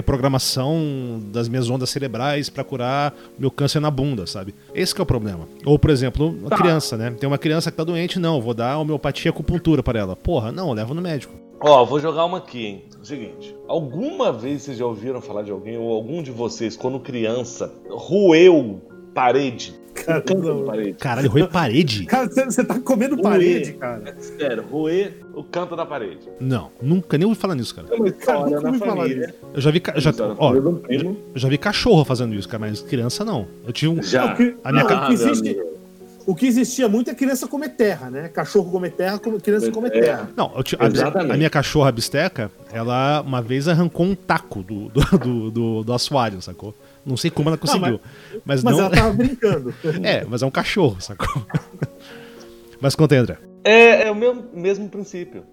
[0.40, 4.54] reprogramação das minhas ondas cerebrais pra curar meu câncer na bunda, sabe?
[4.74, 5.48] Esse que é o problema.
[5.64, 6.56] Ou, por exemplo, uma Tá.
[6.56, 7.10] criança, né?
[7.18, 10.16] Tem uma criança que tá doente, não, vou dar homeopatia acupuntura para ela.
[10.16, 11.34] Porra, não, leva no médico.
[11.60, 12.84] Ó, vou jogar uma aqui, hein?
[13.02, 17.72] Seguinte, alguma vez vocês já ouviram falar de alguém, ou algum de vocês, quando criança,
[17.88, 18.80] roeu
[19.20, 19.74] parede?
[19.94, 20.92] Cara, Canto de parede.
[20.98, 22.04] Caralho, roeu parede?
[22.06, 24.14] Cara, você tá comendo parede, cara.
[24.18, 26.28] Sério, roer O canto da parede.
[26.38, 27.88] Não, nunca nem ouvi falar nisso, cara.
[27.90, 29.34] é uma história nunca ouvi falar família.
[29.54, 30.52] Eu já vi, já, ó,
[31.34, 33.46] já vi cachorro fazendo isso, cara, mas criança não.
[33.66, 34.02] Eu tive um.
[34.02, 34.34] Já.
[34.34, 35.76] O que, A minha não, ca- o, que meu existe- amigo.
[36.26, 38.28] o que existia muito é criança comer terra, né?
[38.28, 40.00] Cachorro comer terra, criança comer É.
[40.02, 40.30] terra.
[40.36, 41.32] Não, eu ti- a, Exatamente.
[41.32, 45.92] a minha cachorra bisteca, ela uma vez arrancou um taco do, do, do, do, do
[45.94, 46.74] assoalho, sacou?
[47.06, 48.00] Não sei como ela conseguiu.
[48.44, 48.86] mas, Mas não.
[48.86, 49.72] ela tava brincando.
[50.02, 51.46] É, mas é um cachorro, sacou?
[52.80, 53.38] mas conta aí, André.
[53.64, 55.44] É, é o mesmo, mesmo princípio.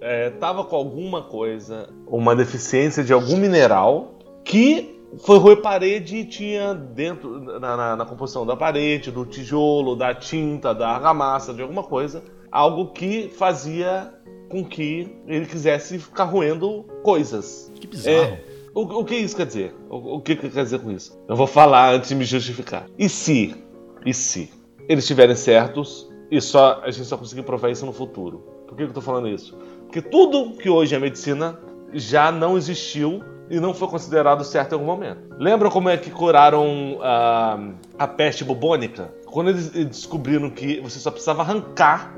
[0.00, 6.24] É, tava com alguma coisa, uma deficiência de algum mineral que foi roer parede e
[6.24, 11.62] tinha dentro, na, na- na composição da parede, do tijolo, da tinta, da argamassa, de
[11.62, 14.12] alguma coisa, algo que fazia
[14.48, 17.72] com que ele quisesse ficar roendo coisas.
[17.74, 18.16] Que bizarro.
[18.16, 18.40] É,
[18.76, 19.74] o, o que isso quer dizer?
[19.88, 21.18] O, o que, que quer dizer com isso?
[21.26, 22.84] Eu vou falar antes de me justificar.
[22.98, 23.56] E se,
[24.04, 24.52] e se
[24.86, 28.44] eles estiverem certos e só a gente só conseguir provar isso no futuro?
[28.68, 29.56] Por que, eu tô falando isso?
[29.84, 31.58] Porque tudo que hoje é medicina
[31.94, 35.22] já não existiu e não foi considerado certo em algum momento.
[35.38, 39.14] Lembra como é que curaram ah, a peste bubônica?
[39.24, 42.14] Quando eles descobriram que você só precisava arrancar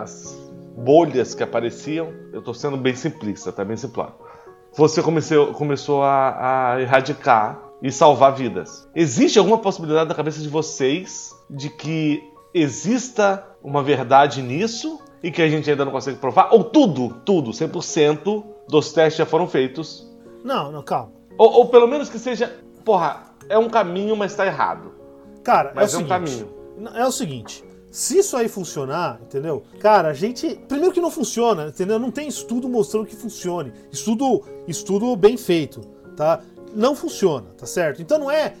[0.00, 0.38] as
[0.74, 4.27] bolhas que apareciam, eu tô sendo bem simplista, tá bem simplado
[4.76, 8.88] você comeceu, começou a, a erradicar e salvar vidas.
[8.94, 15.42] Existe alguma possibilidade na cabeça de vocês de que exista uma verdade nisso e que
[15.42, 16.48] a gente ainda não consegue provar?
[16.52, 20.08] Ou tudo, tudo, 100% dos testes já foram feitos?
[20.44, 21.12] Não, não, calma.
[21.36, 24.92] Ou, ou pelo menos que seja, porra, é um caminho, mas tá errado.
[25.42, 26.08] Cara, Mas é é o um seguinte.
[26.08, 26.94] caminho.
[26.94, 27.64] É o seguinte.
[27.90, 29.62] Se isso aí funcionar, entendeu?
[29.80, 30.56] Cara, a gente.
[30.68, 31.98] Primeiro que não funciona, entendeu?
[31.98, 33.72] Não tem estudo mostrando que funcione.
[33.90, 35.80] Estudo, estudo bem feito,
[36.16, 36.40] tá?
[36.74, 38.02] Não funciona, tá certo?
[38.02, 38.52] Então não é.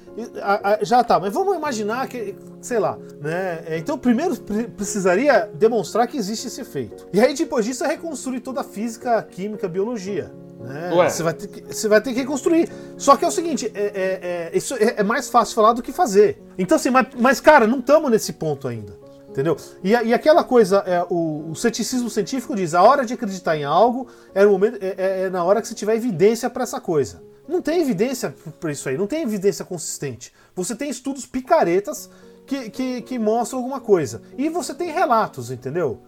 [0.42, 2.34] a- a- Já tá, mas vamos imaginar que.
[2.62, 3.62] Sei lá, né?
[3.66, 7.06] É, Então primeiro pre- precisaria demonstrar que existe esse efeito.
[7.12, 10.32] E aí depois disso é reconstruir toda a física, química, biologia.
[10.58, 10.90] Né?
[11.08, 12.68] Você vai, ter que, você vai ter que reconstruir.
[12.96, 15.82] Só que é o seguinte, é, é- é- isso é, é mais fácil falar do
[15.82, 16.42] que fazer.
[16.58, 18.92] Então, assim, mas, mas, cara, não estamos nesse ponto ainda.
[19.38, 19.56] Entendeu?
[19.84, 23.62] E, e aquela coisa, é, o, o ceticismo científico diz: a hora de acreditar em
[23.62, 26.80] algo é, no momento, é, é- é na hora que você tiver evidência para essa
[26.80, 27.22] coisa.
[27.46, 30.32] Não tem evidência para isso aí, não tem evidência consistente.
[30.56, 32.10] Você tem estudos picaretas
[32.46, 34.22] que, que, que mostram alguma coisa.
[34.36, 36.00] E você tem relatos, entendeu?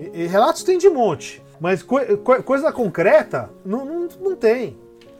[0.00, 1.42] E, e relatos tem de monte.
[1.60, 4.74] Mas coi- coi- coisa concreta, não, não, não tem.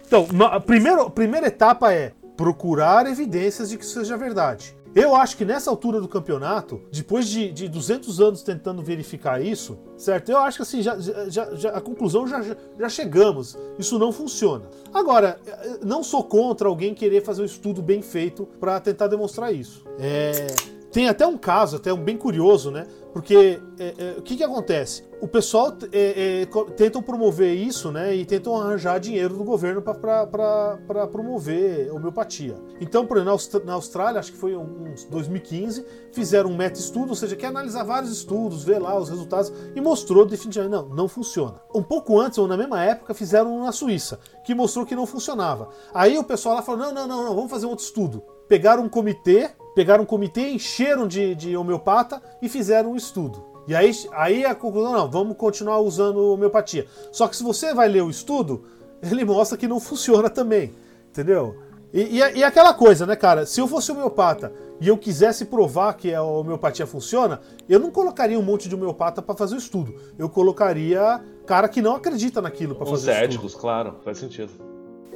[0.07, 4.75] Então, a primeiro, a primeira etapa é procurar evidências de que isso seja verdade.
[4.95, 9.79] Eu acho que nessa altura do campeonato, depois de, de 200 anos tentando verificar isso,
[9.97, 10.31] certo?
[10.31, 13.57] Eu acho que assim, já, já, já- a conclusão já, já- chegamos.
[13.79, 14.65] Isso não funciona.
[14.93, 19.53] Agora, eh, não sou contra alguém querer fazer um estudo bem feito para tentar demonstrar
[19.55, 19.85] isso.
[19.99, 20.47] É,
[20.91, 22.87] tem até um caso, até um bem curioso, né?
[23.19, 25.03] Porque é, é, o que, que acontece?
[25.21, 26.47] O pessoal é, é,
[26.77, 28.15] tentam promover isso, né?
[28.15, 32.57] E tentam arranjar dinheiro do governo para promover homeopatia.
[32.81, 37.35] Então, por exemplo, na Austrália, acho que foi uns 2015, fizeram um meta-estudo, ou seja,
[37.35, 41.61] quer analisar vários estudos, ver lá os resultados, e mostrou definitivamente, não, não funciona.
[41.75, 45.07] Um pouco antes, ou na mesma época, fizeram um na Suíça, que mostrou que não
[45.07, 45.71] funcionava.
[45.93, 48.23] Aí o pessoal lá falou, não, não, não, não vamos fazer um outro estudo.
[48.47, 53.45] Pegaram um comitê, pegaram um comitê, encheram de, de homeopata e fizeram um estudo.
[53.69, 56.85] E aí, aí a conclusão, não, vamos continuar usando homeopatia.
[57.13, 58.65] Só que se você vai ler o estudo,
[59.01, 60.75] ele mostra que não funciona também,
[61.11, 61.55] entendeu?
[61.95, 63.47] E, e, e aquela coisa, né, cara?
[63.47, 68.37] Se eu fosse homeopata e eu quisesse provar que a homeopatia funciona, eu não colocaria
[68.37, 69.95] um monte de homeopata para fazer o estudo.
[70.19, 73.25] Eu colocaria cara que não acredita naquilo para Os fazer o estudo.
[73.27, 74.51] éticos, claro, faz sentido.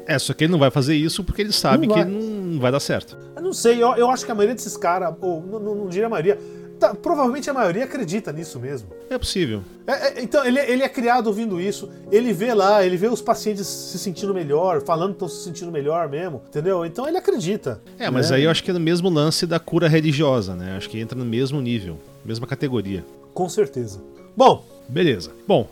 [0.07, 2.11] É, só que ele não vai fazer isso porque ele sabe Não que vai.
[2.11, 3.17] não vai dar certo.
[3.37, 5.89] Eu não sei, eu, eu acho que a maioria desses caras, ou não, não, não
[5.89, 6.39] diria a maioria,
[6.79, 8.89] tá- provavelmente a maioria acredita nisso mesmo.
[9.11, 9.63] É possível.
[9.87, 11.91] É, é, então, ele, ele é criado ouvindo isso.
[12.11, 15.71] Ele vê lá, ele vê os pacientes se sentindo melhor, falando que estão se sentindo
[15.71, 16.85] melhor mesmo, entendeu?
[16.85, 17.81] Então ele acredita.
[17.99, 18.37] É, mas né?
[18.37, 20.77] aí eu acho que é no mesmo lance da cura religiosa, né?
[20.77, 23.05] Acho que entra no mesmo nível, mesma categoria.
[23.35, 24.01] Com certeza.
[24.37, 25.31] Bom, Beleza.
[25.47, 25.67] Bom,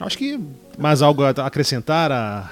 [0.00, 0.38] acho que
[0.78, 2.50] mais algo a acrescentar à,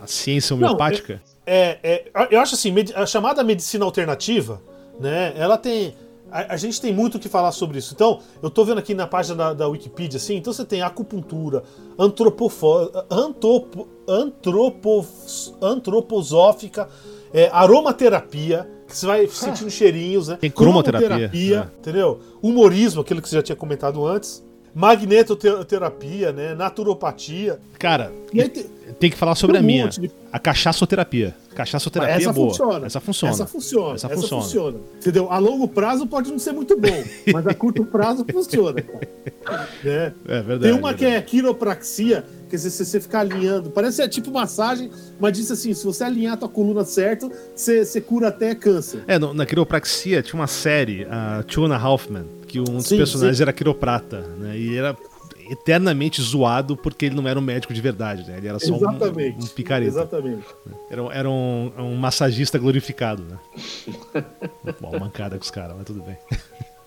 [0.00, 1.20] à ciência Não, homeopática?
[1.46, 4.62] É, é, eu acho assim, a chamada medicina alternativa,
[4.98, 5.34] né?
[5.36, 5.94] Ela tem.
[6.30, 7.92] A, a gente tem muito o que falar sobre isso.
[7.94, 11.62] Então, eu tô vendo aqui na página da, da Wikipedia, assim, então você tem acupuntura,
[11.98, 15.06] antropofo, antropo, antropo,
[15.60, 16.88] antroposófica,
[17.32, 20.38] é, aromaterapia, que você vai sentindo cheirinhos, né?
[20.40, 21.78] Tem cromoterapia, Cromoterapia, é.
[21.80, 22.20] entendeu?
[22.42, 24.44] Humorismo, aquilo que você já tinha comentado antes.
[24.74, 26.54] Magnetoterapia, né?
[26.54, 27.58] Naturopatia.
[27.78, 28.66] Cara, aí tem-
[28.98, 29.88] tem que falar sobre Tem a um minha.
[29.88, 31.34] de- A cachaçoterapia.
[31.54, 32.48] Cachaçoterapia essa é boa.
[32.48, 32.86] funciona.
[32.86, 33.32] Essa funciona.
[33.32, 33.94] Essa funciona.
[33.94, 34.42] Essa Essa, funciona.
[34.42, 34.78] funciona.
[34.96, 35.30] Entendeu?
[35.30, 38.82] A longo prazo pode não ser muito bom, mas a curto prazo funciona.
[38.82, 39.68] cara.
[39.84, 40.12] Né?
[40.26, 40.62] É verdade.
[40.62, 44.90] Tem uma é que é quiropraxia, que se você ficar alinhando, parece é tipo massagem,
[45.20, 49.04] mas diz assim: se você alinhar a tua coluna certo, você, você cura até câncer.
[49.06, 52.24] É, no- na quiropraxia tinha uma série, a Tuna Halfman,
[52.54, 53.42] que um dos Sim, personagens sim.
[53.42, 54.56] era quiroprata, né?
[54.56, 54.96] E era
[55.50, 58.38] eternamente zoado porque ele não era um médico de verdade, né?
[58.38, 59.44] Ele era só um, Exatamente.
[59.44, 59.90] um picareta.
[59.90, 60.44] Exatamente.
[60.88, 63.38] Era, um- era um, um massagista glorificado, né?
[64.80, 66.16] Bom, mancada com os caras, mas tudo bem.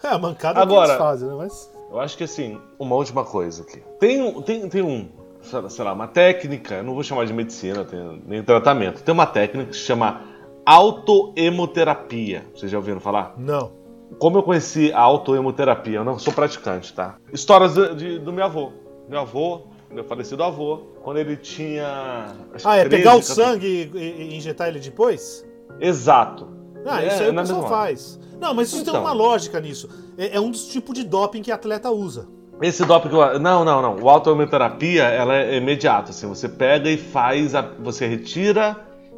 [0.04, 1.36] É, a mancada Agora- que eles fazem, né?
[1.38, 1.70] Mas.
[1.92, 3.82] Eu acho que assim, uma última coisa aqui.
[4.00, 5.10] Tem, um- tem, tem um,
[5.42, 9.04] sei lá- uma técnica, eu não vou chamar de medicina, tem- nem tratamento.
[9.04, 10.22] Tem uma técnica que se chama
[10.66, 12.46] autoemoterapia.
[12.56, 13.34] Vocês já ouviram falar?
[13.38, 13.72] Não.
[14.20, 15.98] Como eu conheci a autoemoterapia?
[15.98, 17.16] Eu não sou praticante, tá?
[17.32, 18.72] Histórias de- de- do meu avô.
[19.10, 22.26] Meu avô, meu falecido avô, quando ele tinha.
[22.64, 23.98] Ah, é 13, pegar o 14 sangue e,
[24.32, 25.46] e injetar ele depois?
[25.80, 26.48] Exato.
[26.86, 28.20] Ah, É, isso aí o na pessoal faz.
[28.40, 29.02] Não, mas isso tem Então.
[29.02, 29.90] uma lógica nisso.
[30.18, 32.28] É, é um dos tipos de doping que atleta usa.
[32.62, 33.40] Esse doping que eu...
[33.40, 33.96] Não, não, não.
[34.02, 36.28] O autoemoterapia, ela é imediata, assim.
[36.28, 38.76] Você pega e faz, a- você retira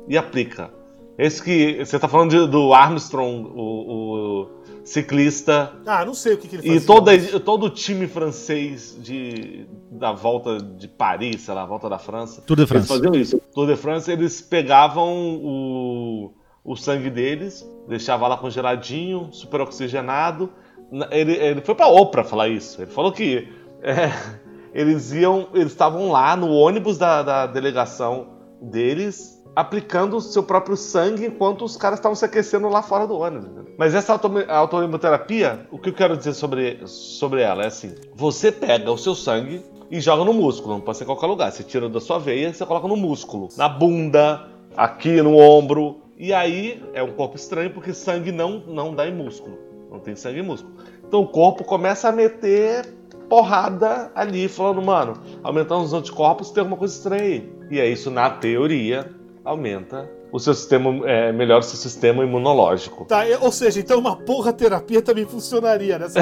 [0.08, 0.72] e aplica.
[1.18, 1.84] Esse que...
[1.86, 4.59] Você tá falando de- do Armstrong, o, o
[4.90, 6.88] ciclista, Ah, não sei o que, que ele e fazia.
[6.88, 12.42] toda, todo o time francês de, da volta de Paris, sei lá, volta da França.
[12.42, 12.88] Tour de Eles France.
[12.88, 13.42] faziam isso.
[13.54, 16.34] Tour de France, eles pegavam o,
[16.64, 20.52] o sangue deles, deixavam lá congeladinho, super oxigenado.
[20.92, 22.82] Na- Ele, ele foi pra Oprah falar isso.
[22.82, 23.48] Ele falou que
[23.82, 24.12] é,
[24.74, 28.28] eles iam, eles estavam lá no ônibus da, da delegação
[28.62, 33.18] deles, aplicando o seu próprio sangue enquanto os caras estavam se aquecendo lá fora do
[33.18, 33.46] ônibus.
[33.46, 33.74] entendeu?
[33.78, 38.52] Mas essa auto- autoimuterapia, o que eu quero dizer sobre, sobre ela é assim: você
[38.52, 41.52] pega o seu sangue e joga no músculo, não pode ser em qualquer lugar.
[41.52, 44.48] Você tira da sua veia você coloca no músculo, na bunda,
[44.78, 46.02] aqui no ombro.
[46.18, 49.58] E aí é um corpo estranho porque sangue não, não dá em músculo.
[49.90, 50.74] Não tem sangue em músculo.
[51.08, 52.94] Então o corpo começa a meter
[53.30, 57.54] porrada ali, falando, mano, aumentando os anticorpos, tem alguma coisa estranha aí.
[57.70, 59.10] E é isso, na teoria,
[59.50, 63.06] aumenta o seu sistema, é, melhora o seu sistema imunológico.
[63.06, 66.20] Tá, ou seja, então uma porra terapia também funcionaria nessa.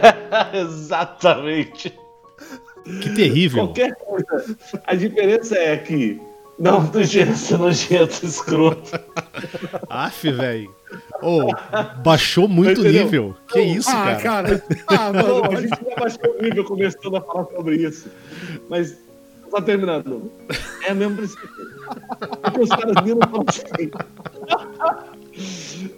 [0.54, 1.94] Exatamente.
[2.84, 3.66] Que terrível.
[3.66, 4.56] Qualquer coisa.
[4.86, 6.20] A diferença é que.
[6.58, 8.98] Não, do jeito ser nojento, escroto.
[9.88, 10.74] Aff, velho.
[11.22, 11.48] Ô,
[12.02, 13.04] baixou muito Entendeu?
[13.04, 13.36] nível.
[13.48, 14.20] Que isso, ah, cara?
[14.20, 14.64] cara.
[14.88, 15.56] Ah, Não, mano.
[15.56, 18.08] a gente já baixou o nível começando a falar sobre isso.
[18.68, 18.98] Mas,
[19.50, 20.30] só terminando.
[20.86, 21.48] É o mesmo princípio.
[22.42, 23.44] Porque os caras viram falam.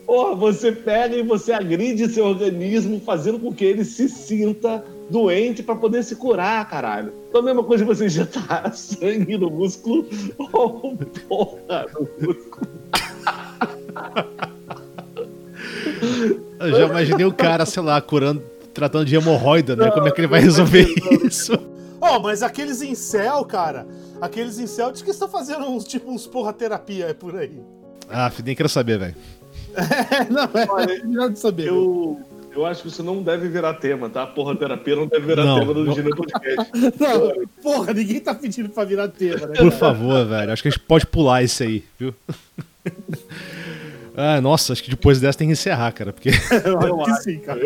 [0.06, 5.62] Porra, você pega e você agride seu organismo, fazendo com que ele se sinta doente
[5.62, 7.12] pra poder se curar, caralho.
[7.28, 10.06] Então a mesma coisa de você injetar sangue no músculo
[10.52, 10.96] ou
[11.28, 12.68] porra no músculo.
[16.60, 19.90] Eu já imaginei o cara, sei lá, curando, tratando de hemorroida, né?
[19.90, 20.86] Como é que ele vai resolver
[21.24, 21.52] isso?
[22.00, 23.86] Ó, mas aqueles incel, cara,
[24.22, 27.60] aqueles incel diz que estão fazendo uns tipo uns porra terapia por aí.
[28.08, 29.16] Aff, nem quero saber, velho.
[29.74, 30.44] É, não,
[30.80, 31.66] é melhor de saber.
[31.66, 32.20] Eu,
[32.54, 34.26] eu acho que isso não deve virar tema, tá?
[34.26, 35.92] Porra, terapia não deve virar Não, tema do.
[35.92, 36.70] Gino Podcast.
[37.00, 39.56] Não, porra, ninguém tá pedindo pra virar tema, né?
[39.56, 40.52] Por favor, velho.
[40.52, 42.14] Acho que a gente pode pular esse aí, viu?
[44.14, 46.28] Ah, nossa, acho que depois dessa tem que encerrar, cara, porque.
[46.28, 47.60] Eu acho que sim, cara.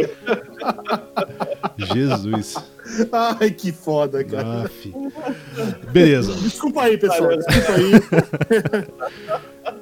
[1.76, 2.54] Jesus.
[3.40, 4.64] Ai, que foda, cara.
[4.64, 4.92] Aff.
[5.92, 6.32] Beleza.
[6.34, 7.36] Desculpa aí, pessoal.
[7.36, 9.36] Desculpa aí.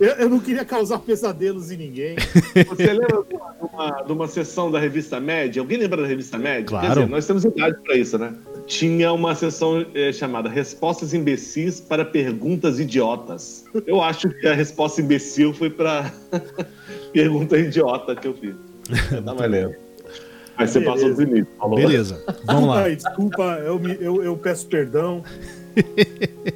[0.00, 2.16] Eu, eu não queria causar pesadelos em ninguém.
[2.68, 5.60] Você lembra de uma, de uma- sessão da revista Média?
[5.60, 6.64] Alguém lembra da revista Média?
[6.64, 6.86] Claro.
[6.86, 8.32] Quer dizer, nós temos idade pra isso, né?
[8.66, 13.66] Tinha uma sessão eh, chamada Respostas Imbecis para Perguntas Idiotas.
[13.86, 16.10] Eu acho que a resposta imbecil foi pra
[17.12, 18.54] pergunta idiota que eu fiz.
[19.22, 19.74] Tá valendo.
[20.56, 20.92] Aí você Beleza.
[20.94, 21.52] passou dos limites.
[21.58, 21.76] Falou.
[21.76, 22.82] Beleza, vamos lá.
[22.82, 25.22] Ai, desculpa, eu, me- eu, eu peço perdão.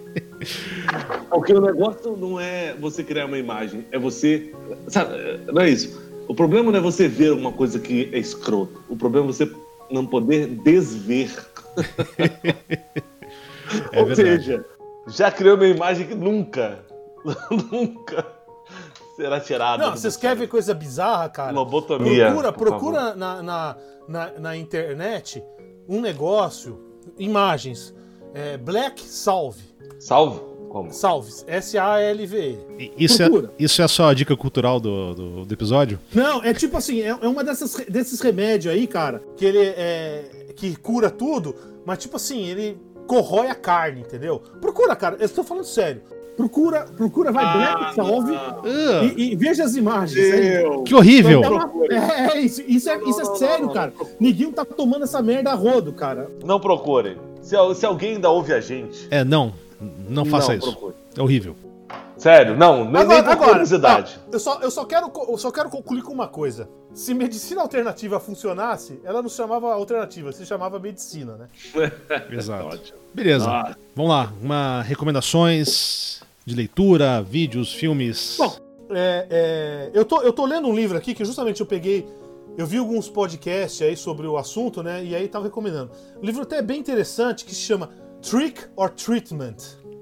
[1.31, 4.53] Porque o negócio não é você criar uma imagem, é você.
[4.89, 5.13] Sabe,
[5.53, 6.01] não é isso.
[6.29, 8.83] O problema não é você ver uma coisa que é escroto.
[8.89, 9.51] O problema é você
[9.91, 11.31] não poder desver.
[13.93, 14.45] É Ou verdade.
[14.45, 14.65] seja,
[15.09, 16.79] Já criou uma imagem que nunca,
[17.73, 18.25] nunca
[19.17, 19.85] será tirada.
[19.85, 21.51] Não, vocês querem ver coisa bizarra, cara?
[21.53, 22.27] Lobotomia.
[22.27, 25.43] Procura, procura na, na, na, na internet
[25.89, 26.79] um negócio,
[27.19, 27.95] imagens.
[28.35, 29.62] é, Black Salve.
[29.99, 30.41] Salve?
[30.69, 30.93] Como?
[30.93, 31.45] Salves.
[31.49, 32.59] S-A-L-V-E.
[32.79, 35.99] E Isso é, isso é só a dica cultural do, do, do episódio?
[36.12, 39.23] Não, é tipo assim, é, é uma dessas, desses remédios aí, cara.
[39.37, 40.53] Que ele é.
[40.55, 41.55] que cura tudo,
[41.87, 44.39] mas tipo assim, ele corrói a carne, entendeu?
[44.61, 45.17] Procura, cara.
[45.19, 46.03] Eu estou falando sério.
[46.37, 48.61] Procura, procura, vai Black Salve Ah,
[49.16, 50.20] e, e veja as imagens.
[50.84, 51.43] que horrível!
[51.43, 53.93] É, uma- é, é isso, isso é, isso é sério, cara.
[54.20, 56.30] Ninguém tá tomando essa merda a rodo, cara.
[56.45, 57.16] Não procurem.
[57.41, 59.09] Se, se alguém ainda ouve a gente.
[59.11, 59.53] É, não.
[60.09, 60.70] Não faça não isso.
[60.72, 60.95] procure.
[61.16, 61.57] É horrível.
[62.16, 64.18] Sério, não, nem, nem por curiosidade.
[64.26, 66.66] ó, eu, só, eu, só quero, eu só quero concluir com uma coisa.
[66.95, 71.37] Se medicina alternativa funcionasse, ela não se chamava alternativa, se chamava medicina,
[71.74, 71.91] né?
[72.30, 72.95] Exato.
[73.12, 73.47] Beleza.
[73.51, 74.32] Ah, Vamos lá.
[74.43, 78.37] Uma recomendações de leitura, vídeos, filmes.
[78.39, 78.57] Bom,
[78.91, 82.07] É, é, eu, tô, eu tô lendo um livro aqui que justamente eu peguei.
[82.57, 85.05] Eu vi alguns podcasts aí sobre o assunto, né?
[85.05, 85.91] E aí tava recomendando.
[86.23, 87.91] O livro até é bem interessante que se chama
[88.23, 89.57] Trick or Treatment.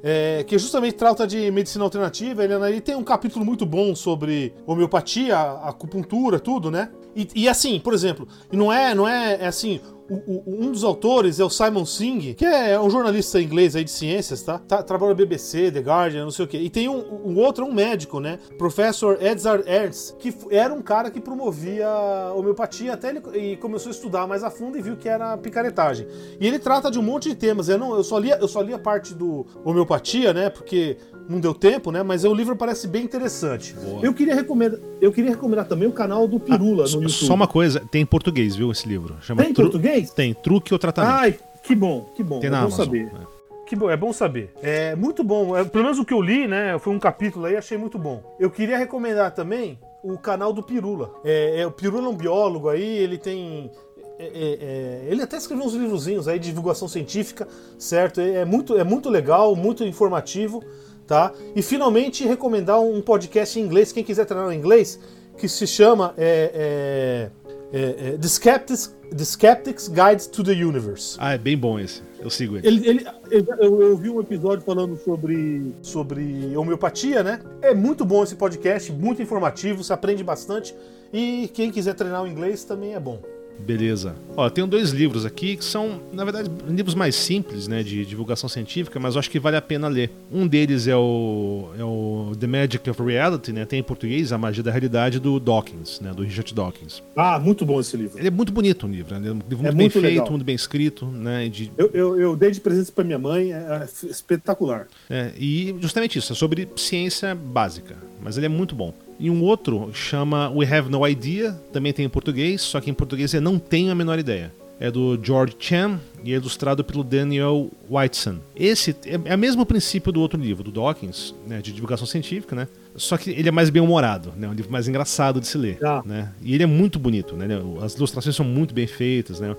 [0.07, 2.45] é, que justamente trata de medicina alternativa.
[2.45, 6.91] Ele, ele tem um capítulo muito bom sobre homeopatia, acupuntura, tudo, né?
[7.17, 9.81] E, e assim, por exemplo, não é, não é, é assim.
[10.11, 14.43] Um dos autores é o Simon Singh, que é um jornalista inglês aí de ciências,
[14.43, 14.59] tá?
[14.59, 16.59] tá trabalha no BBC, The Guardian, não sei o quê.
[16.59, 18.39] E tem um, um outro, um médico, né?
[18.59, 21.89] Professor Edzard Ernst, que era um cara que promovia
[22.35, 26.07] homeopatia até ele e começou a estudar mais a fundo e viu que era picaretagem.
[26.39, 27.69] E ele trata de um monte de temas.
[27.69, 30.51] Eu, não, eu, só, li, eu só li a parte do homeopatia, né?
[30.51, 30.99] Porque
[31.29, 32.03] não deu tempo, né?
[32.03, 33.75] Mas o livro parece bem interessante.
[34.03, 37.13] Eu queria recomendar, eu queria recomendar também o canal do Pirula no Só- YouTube.
[37.27, 39.17] Só uma coisa, tem em português, viu, esse livro?
[39.23, 40.11] Chama Tem em Tru- português?
[40.11, 41.13] Tem, Truque ou Tratamento.
[41.15, 42.41] Ai, que bom, que bom.
[42.41, 42.85] tem é na bom Amazon.
[42.85, 43.05] saber.
[43.07, 43.21] né?
[43.67, 44.53] Que bom, é bom saber.
[44.63, 45.57] É muito bom.
[45.57, 46.79] É, pelo menos o que eu li, né?
[46.79, 48.23] Foi um capítulo aí, achei muito bom.
[48.39, 51.11] Eu queria recomendar também o canal do Pirula.
[51.25, 53.71] É, é, o Pirula é um biólogo aí, ele tem.
[54.19, 57.49] é, é, é, ele até escreveu uns livrozinhos aí de divulgação científica,
[57.79, 58.21] certo?
[58.21, 60.63] É, é muito, é muito legal, muito informativo,
[61.07, 61.33] tá?
[61.55, 64.99] E finalmente recomendar um podcast em inglês, quem quiser treinar em inglês,
[65.37, 67.31] que se chama é,
[67.73, 71.17] é, é, é, The, Skeptics, The Skeptics Guide to the Universe.
[71.21, 72.03] Ah, é bem bom esse.
[72.21, 72.67] Eu sigo ele.
[72.67, 75.75] Ele, ele, eu, eu- eu vi um episódio falando sobre.
[75.83, 77.41] sobre homeopatia, né?
[77.61, 80.75] É muito bom esse podcast, muito informativo, você aprende bastante.
[81.13, 83.21] E quem quiser treinar o inglês também é bom.
[83.59, 84.15] Beleza.
[84.37, 88.05] Ó, eu tenho dois livros aqui que são, na verdade, livros mais simples, né, de
[88.05, 90.11] divulgação científica, mas eu acho que vale a pena ler.
[90.31, 91.89] Um deles é o, é o
[92.37, 96.13] The Magic of Reality, né, tem em português A Magia da Realidade, do Dawkins, né,
[96.13, 97.03] do Richard Dawkins.
[97.17, 98.19] Ah, muito bom esse livro.
[98.19, 100.05] Ele é muito bonito o livro, né, é um livro muito É bem muito feito,
[100.07, 100.31] legal.
[100.31, 103.57] muito bem escrito, né, de, Eu, eu, eu dei de presente pra minha mãe, é,
[103.57, 104.87] é espetacular.
[105.09, 108.93] É, e justamente isso, é sobre ciência básica, mas ele é muito bom.
[109.19, 112.95] E um outro chama We Have No Idea, também tem em português, só que em
[112.95, 114.53] português eu não tenho a menor ideia.
[114.85, 118.37] É do George Chan e é ilustrado pelo Daniel Whiteson.
[118.55, 122.55] Esse é, é o mesmo princípio do outro livro, do Dawkins, né, de divulgação científica,
[122.55, 122.69] né?
[122.97, 124.47] Só que ele é mais bem-humorado, né?
[124.47, 126.03] É um livro mais engraçado de se ler, Ah.
[126.05, 126.33] né?
[126.43, 127.47] E ele é muito bonito, né?
[127.83, 129.57] As ilustrações são muito bem feitas, né?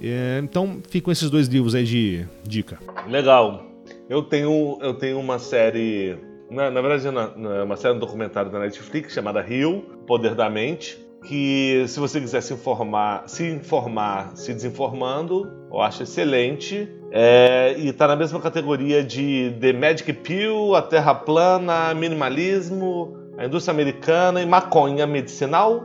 [0.00, 2.78] É, então ficam esses dois livros aí de dica.
[3.08, 3.66] Legal.
[4.08, 6.16] Eu tenho, eu tenho uma série.
[6.50, 10.48] Na, na verdade, na- na- uma série um documentário da Netflix chamada Rio, Poder da
[10.48, 10.98] Mente.
[11.22, 16.88] Que se você quiser se informar, se informar, se desinformando, eu acho excelente.
[17.10, 23.44] É, e tá na mesma categoria de The Magic Pill, a Terra Plana, Minimalismo, a
[23.44, 25.84] indústria americana e maconha medicinal.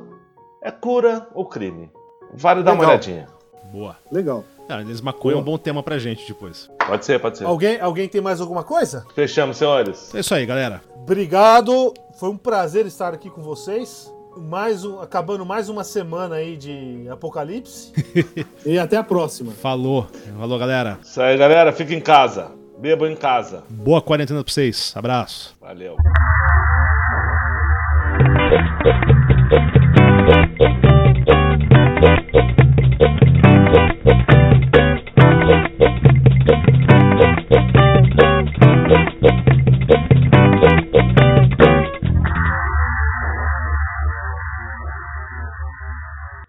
[0.63, 1.91] É cura ou crime?
[2.33, 2.89] Vale dar uma Legal.
[2.95, 3.27] olhadinha.
[3.71, 3.95] Boa.
[4.11, 4.43] Legal.
[4.69, 6.69] Ah, eles maconha é um bom tema pra gente depois.
[6.85, 7.45] Pode ser, pode ser.
[7.45, 9.05] Alguém, alguém tem mais alguma coisa?
[9.15, 10.13] Fechamos, senhores.
[10.13, 10.81] É isso aí, galera.
[10.95, 11.93] Obrigado.
[12.19, 14.11] Foi um prazer estar aqui com vocês.
[14.37, 17.91] Mais um, acabando mais uma semana aí de apocalipse.
[18.65, 19.51] E até a próxima.
[19.51, 20.07] Falou.
[20.37, 20.99] Falou, galera.
[21.01, 21.71] Isso aí, galera.
[21.71, 22.51] Fica em casa.
[22.77, 23.63] Bebam em casa.
[23.69, 24.93] Boa quarentena pra vocês.
[24.95, 25.55] Abraço.
[25.61, 25.95] Valeu.